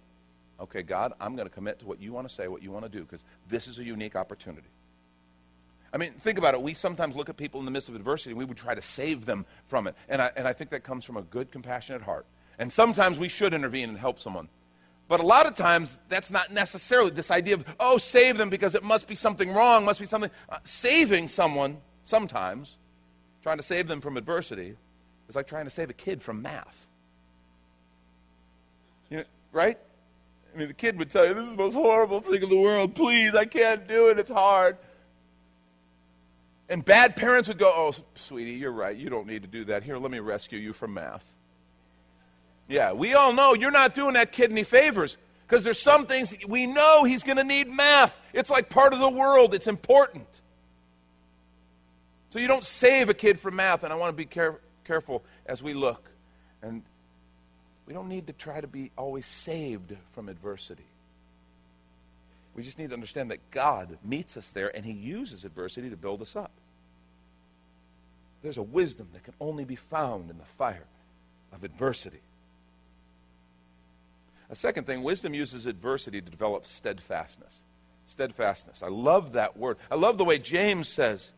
Okay, 0.60 0.82
God, 0.82 1.12
I'm 1.20 1.36
going 1.36 1.48
to 1.48 1.54
commit 1.54 1.78
to 1.78 1.86
what 1.86 2.02
you 2.02 2.12
want 2.12 2.28
to 2.28 2.34
say, 2.34 2.48
what 2.48 2.60
you 2.60 2.72
want 2.72 2.86
to 2.86 2.88
do, 2.88 3.04
because 3.04 3.22
this 3.48 3.68
is 3.68 3.78
a 3.78 3.84
unique 3.84 4.16
opportunity. 4.16 4.66
I 5.92 5.96
mean, 5.96 6.12
think 6.14 6.38
about 6.38 6.54
it. 6.54 6.62
We 6.62 6.74
sometimes 6.74 7.14
look 7.14 7.28
at 7.28 7.36
people 7.36 7.60
in 7.60 7.64
the 7.64 7.70
midst 7.70 7.88
of 7.88 7.94
adversity 7.94 8.30
and 8.30 8.38
we 8.38 8.44
would 8.44 8.56
try 8.56 8.74
to 8.74 8.82
save 8.82 9.26
them 9.26 9.46
from 9.68 9.86
it. 9.86 9.94
And 10.08 10.20
I, 10.20 10.32
and 10.34 10.48
I 10.48 10.54
think 10.54 10.70
that 10.70 10.82
comes 10.82 11.04
from 11.04 11.16
a 11.16 11.22
good, 11.22 11.52
compassionate 11.52 12.02
heart. 12.02 12.26
And 12.58 12.72
sometimes 12.72 13.16
we 13.16 13.28
should 13.28 13.54
intervene 13.54 13.90
and 13.90 13.98
help 13.98 14.18
someone. 14.18 14.48
But 15.12 15.20
a 15.20 15.26
lot 15.26 15.44
of 15.44 15.54
times, 15.54 15.98
that's 16.08 16.30
not 16.30 16.50
necessarily 16.50 17.10
this 17.10 17.30
idea 17.30 17.56
of, 17.56 17.66
oh, 17.78 17.98
save 17.98 18.38
them 18.38 18.48
because 18.48 18.74
it 18.74 18.82
must 18.82 19.06
be 19.06 19.14
something 19.14 19.52
wrong, 19.52 19.84
must 19.84 20.00
be 20.00 20.06
something. 20.06 20.30
Uh, 20.48 20.56
saving 20.64 21.28
someone 21.28 21.76
sometimes 22.02 22.78
Trying 23.42 23.56
to 23.56 23.62
save 23.62 23.88
them 23.88 24.00
from 24.00 24.16
adversity 24.16 24.76
is 25.28 25.34
like 25.34 25.48
trying 25.48 25.64
to 25.64 25.70
save 25.70 25.90
a 25.90 25.92
kid 25.92 26.22
from 26.22 26.42
math. 26.42 26.86
You 29.10 29.18
know, 29.18 29.24
right? 29.50 29.78
I 30.54 30.58
mean, 30.58 30.68
the 30.68 30.74
kid 30.74 30.98
would 30.98 31.10
tell 31.10 31.26
you, 31.26 31.34
this 31.34 31.44
is 31.44 31.50
the 31.50 31.56
most 31.56 31.74
horrible 31.74 32.20
thing 32.20 32.42
in 32.42 32.48
the 32.48 32.56
world. 32.56 32.94
Please, 32.94 33.34
I 33.34 33.44
can't 33.44 33.86
do 33.88 34.08
it. 34.08 34.18
It's 34.18 34.30
hard. 34.30 34.78
And 36.68 36.84
bad 36.84 37.16
parents 37.16 37.48
would 37.48 37.58
go, 37.58 37.70
oh, 37.74 37.94
sweetie, 38.14 38.52
you're 38.52 38.72
right. 38.72 38.96
You 38.96 39.10
don't 39.10 39.26
need 39.26 39.42
to 39.42 39.48
do 39.48 39.64
that. 39.64 39.82
Here, 39.82 39.98
let 39.98 40.10
me 40.10 40.20
rescue 40.20 40.58
you 40.58 40.72
from 40.72 40.94
math. 40.94 41.24
Yeah, 42.68 42.92
we 42.92 43.14
all 43.14 43.32
know 43.32 43.54
you're 43.54 43.70
not 43.70 43.94
doing 43.94 44.14
that 44.14 44.32
kid 44.32 44.50
any 44.50 44.64
favors 44.64 45.16
because 45.46 45.64
there's 45.64 45.78
some 45.78 46.06
things 46.06 46.34
we 46.48 46.66
know 46.66 47.04
he's 47.04 47.22
going 47.22 47.36
to 47.36 47.44
need 47.44 47.68
math. 47.68 48.16
It's 48.32 48.48
like 48.48 48.70
part 48.70 48.92
of 48.94 48.98
the 48.98 49.10
world, 49.10 49.54
it's 49.54 49.66
important. 49.66 50.26
So 52.30 52.38
you 52.38 52.48
don't 52.48 52.64
save 52.64 53.10
a 53.10 53.14
kid 53.14 53.38
from 53.38 53.56
math, 53.56 53.84
and 53.84 53.92
I 53.92 53.96
want 53.96 54.08
to 54.08 54.16
be 54.16 54.24
care- 54.24 54.60
careful 54.84 55.22
as 55.44 55.62
we 55.62 55.74
look. 55.74 56.08
And 56.62 56.82
we 57.86 57.92
don't 57.92 58.08
need 58.08 58.28
to 58.28 58.32
try 58.32 58.60
to 58.60 58.66
be 58.66 58.90
always 58.96 59.26
saved 59.26 59.94
from 60.14 60.30
adversity. 60.30 60.86
We 62.54 62.62
just 62.62 62.78
need 62.78 62.88
to 62.88 62.94
understand 62.94 63.30
that 63.30 63.50
God 63.50 63.98
meets 64.02 64.38
us 64.38 64.50
there, 64.50 64.74
and 64.74 64.84
He 64.84 64.92
uses 64.92 65.44
adversity 65.44 65.90
to 65.90 65.96
build 65.96 66.22
us 66.22 66.36
up. 66.36 66.52
There's 68.42 68.56
a 68.56 68.62
wisdom 68.62 69.08
that 69.12 69.24
can 69.24 69.34
only 69.40 69.64
be 69.64 69.76
found 69.76 70.30
in 70.30 70.38
the 70.38 70.44
fire 70.56 70.86
of 71.52 71.64
adversity. 71.64 72.20
A 74.52 74.54
second 74.54 74.84
thing, 74.84 75.02
wisdom 75.02 75.32
uses 75.32 75.64
adversity 75.64 76.20
to 76.20 76.30
develop 76.30 76.66
steadfastness. 76.66 77.62
Steadfastness. 78.06 78.82
I 78.82 78.88
love 78.88 79.32
that 79.32 79.56
word. 79.56 79.78
I 79.90 79.94
love 79.94 80.18
the 80.18 80.24
way 80.24 80.38
James 80.38 80.88
says, 80.88 81.32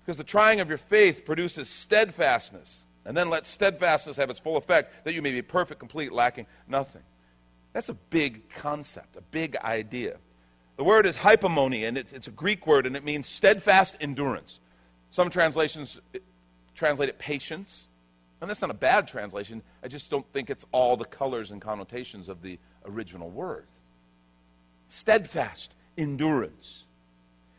because 0.00 0.16
the 0.16 0.24
trying 0.24 0.58
of 0.58 0.68
your 0.68 0.76
faith 0.76 1.24
produces 1.24 1.68
steadfastness. 1.68 2.82
And 3.04 3.16
then 3.16 3.30
let 3.30 3.46
steadfastness 3.46 4.16
have 4.16 4.28
its 4.30 4.40
full 4.40 4.56
effect, 4.56 5.04
that 5.04 5.14
you 5.14 5.22
may 5.22 5.30
be 5.30 5.42
perfect, 5.42 5.78
complete, 5.78 6.12
lacking 6.12 6.46
nothing. 6.66 7.02
That's 7.72 7.88
a 7.88 7.94
big 7.94 8.50
concept, 8.50 9.16
a 9.16 9.22
big 9.22 9.54
idea. 9.56 10.16
The 10.76 10.82
word 10.84 11.06
is 11.06 11.16
hypomone, 11.16 11.86
and 11.86 11.96
it's 11.96 12.26
a 12.26 12.32
Greek 12.32 12.66
word, 12.66 12.84
and 12.84 12.96
it 12.96 13.04
means 13.04 13.28
steadfast 13.28 13.96
endurance. 14.00 14.58
Some 15.10 15.30
translations 15.30 16.00
translate 16.74 17.10
it 17.10 17.18
patience. 17.18 17.86
And 18.40 18.48
that's 18.48 18.62
not 18.62 18.70
a 18.70 18.74
bad 18.74 19.06
translation. 19.06 19.62
I 19.82 19.88
just 19.88 20.10
don't 20.10 20.26
think 20.32 20.48
it's 20.48 20.64
all 20.72 20.96
the 20.96 21.04
colors 21.04 21.50
and 21.50 21.60
connotations 21.60 22.28
of 22.28 22.42
the 22.42 22.58
original 22.86 23.28
word. 23.28 23.66
Steadfast 24.88 25.74
endurance. 25.98 26.84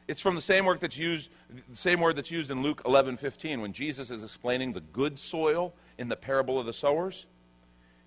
It's 0.07 0.21
from 0.21 0.35
the 0.35 0.41
same 0.41 0.65
word 0.65 0.79
that's 0.81 0.97
used, 0.97 1.29
the 1.69 1.75
same 1.75 1.99
word 1.99 2.15
that's 2.15 2.31
used 2.31 2.51
in 2.51 2.63
Luke 2.63 2.81
11:15 2.83 3.61
when 3.61 3.71
Jesus 3.71 4.09
is 4.11 4.23
explaining 4.23 4.73
the 4.73 4.81
good 4.81 5.19
soil 5.19 5.73
in 5.97 6.09
the 6.09 6.17
parable 6.17 6.59
of 6.59 6.65
the 6.65 6.73
sowers. 6.73 7.25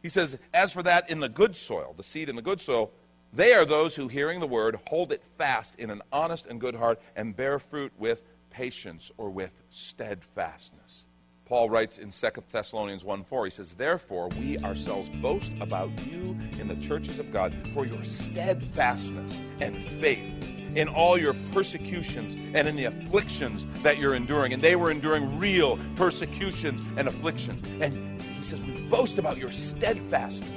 He 0.03 0.09
says, 0.09 0.37
"As 0.53 0.73
for 0.73 0.83
that 0.83 1.09
in 1.09 1.21
the 1.21 1.29
good 1.29 1.57
soil, 1.57 1.95
the 1.97 2.03
seed 2.03 2.29
in 2.29 2.37
the 2.37 2.43
good 2.43 2.61
soil, 2.61 2.91
they 3.33 3.55
are 3.55 3.65
those 3.65 3.95
who 3.95 4.09
hearing 4.09 4.41
the 4.41 4.47
word 4.47 4.79
hold 4.89 5.13
it 5.13 5.23
fast 5.39 5.77
in 5.77 5.91
an 5.91 6.03
honest 6.13 6.45
and 6.47 6.61
good 6.61 6.75
heart 6.75 7.01
and 7.17 7.35
bear 7.35 7.59
fruit 7.59 7.93
with 7.97 8.23
patience 8.51 9.11
or 9.17 9.31
with 9.31 9.53
steadfastness." 9.71 11.07
Paul 11.46 11.68
writes 11.68 11.98
in 11.98 12.11
2 12.11 12.28
Thessalonians 12.50 13.04
1 13.04 13.24
4, 13.24 13.44
he 13.44 13.50
says, 13.50 13.74
Therefore, 13.74 14.28
we 14.40 14.59
ourselves 14.61 15.11
boast 15.18 15.52
about 15.61 15.90
you 16.07 16.37
in 16.59 16.68
the 16.68 16.76
churches 16.76 17.18
of 17.18 17.30
God 17.30 17.54
for 17.74 17.85
your 17.85 18.02
steadfastness 18.04 19.38
and 19.61 19.76
faith 20.00 20.33
in 20.74 20.88
all 20.88 21.18
your 21.18 21.35
persecutions 21.52 22.35
and 22.54 22.66
in 22.66 22.76
the 22.76 22.85
afflictions 22.85 23.66
that 23.83 23.98
you're 23.98 24.14
enduring. 24.14 24.54
And 24.54 24.62
they 24.62 24.74
were 24.74 24.90
enduring 24.90 25.38
real 25.38 25.78
persecutions 25.96 26.80
and 26.96 27.09
afflictions. 27.09 27.62
And 27.80 28.20
he 28.22 28.42
says, 28.42 28.61
We 28.61 28.80
boast 28.88 29.18
about 29.18 29.37
your 29.37 29.52
steadfastness 29.52 30.50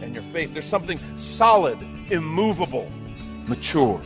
and 0.00 0.14
your 0.14 0.24
faith. 0.32 0.54
There's 0.54 0.64
something 0.64 0.98
solid, 1.16 1.80
immovable, 2.10 2.88
mature. 3.46 4.00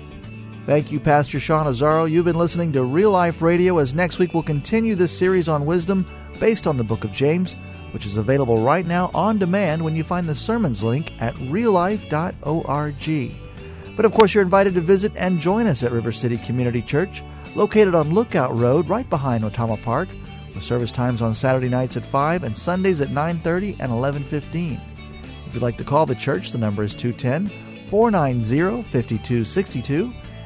Thank 0.66 0.90
you, 0.90 0.98
Pastor 0.98 1.38
Sean 1.38 1.66
Azaro. 1.66 2.10
You've 2.10 2.24
been 2.24 2.36
listening 2.36 2.72
to 2.72 2.82
Real 2.82 3.12
Life 3.12 3.40
Radio 3.40 3.78
as 3.78 3.94
next 3.94 4.18
week 4.18 4.34
we'll 4.34 4.42
continue 4.42 4.96
this 4.96 5.16
series 5.16 5.48
on 5.48 5.64
wisdom 5.64 6.04
based 6.40 6.66
on 6.66 6.76
the 6.76 6.82
book 6.82 7.04
of 7.04 7.12
James, 7.12 7.54
which 7.92 8.04
is 8.04 8.16
available 8.16 8.58
right 8.58 8.84
now 8.84 9.12
on 9.14 9.38
demand 9.38 9.80
when 9.84 9.94
you 9.94 10.02
find 10.02 10.28
the 10.28 10.34
sermons 10.34 10.82
link 10.82 11.12
at 11.22 11.36
reallife.org. 11.36 12.16
But 13.94 14.04
of 14.04 14.12
course, 14.12 14.34
you're 14.34 14.42
invited 14.42 14.74
to 14.74 14.80
visit 14.80 15.12
and 15.14 15.38
join 15.38 15.68
us 15.68 15.84
at 15.84 15.92
River 15.92 16.10
City 16.10 16.36
Community 16.36 16.82
Church, 16.82 17.22
located 17.54 17.94
on 17.94 18.12
Lookout 18.12 18.52
Road 18.58 18.88
right 18.88 19.08
behind 19.08 19.44
Retama 19.44 19.80
Park, 19.80 20.08
with 20.52 20.64
service 20.64 20.90
times 20.90 21.22
on 21.22 21.32
Saturday 21.32 21.68
nights 21.68 21.96
at 21.96 22.04
5 22.04 22.42
and 22.42 22.58
Sundays 22.58 23.00
at 23.00 23.10
9:30 23.10 23.76
and 23.78 23.92
11:15. 23.92 24.80
If 25.46 25.54
you'd 25.54 25.62
like 25.62 25.78
to 25.78 25.84
call 25.84 26.06
the 26.06 26.16
church, 26.16 26.50
the 26.50 26.58
number 26.58 26.82
is 26.82 26.92
210 26.92 27.50
490 27.88 28.82
5262 28.82 30.12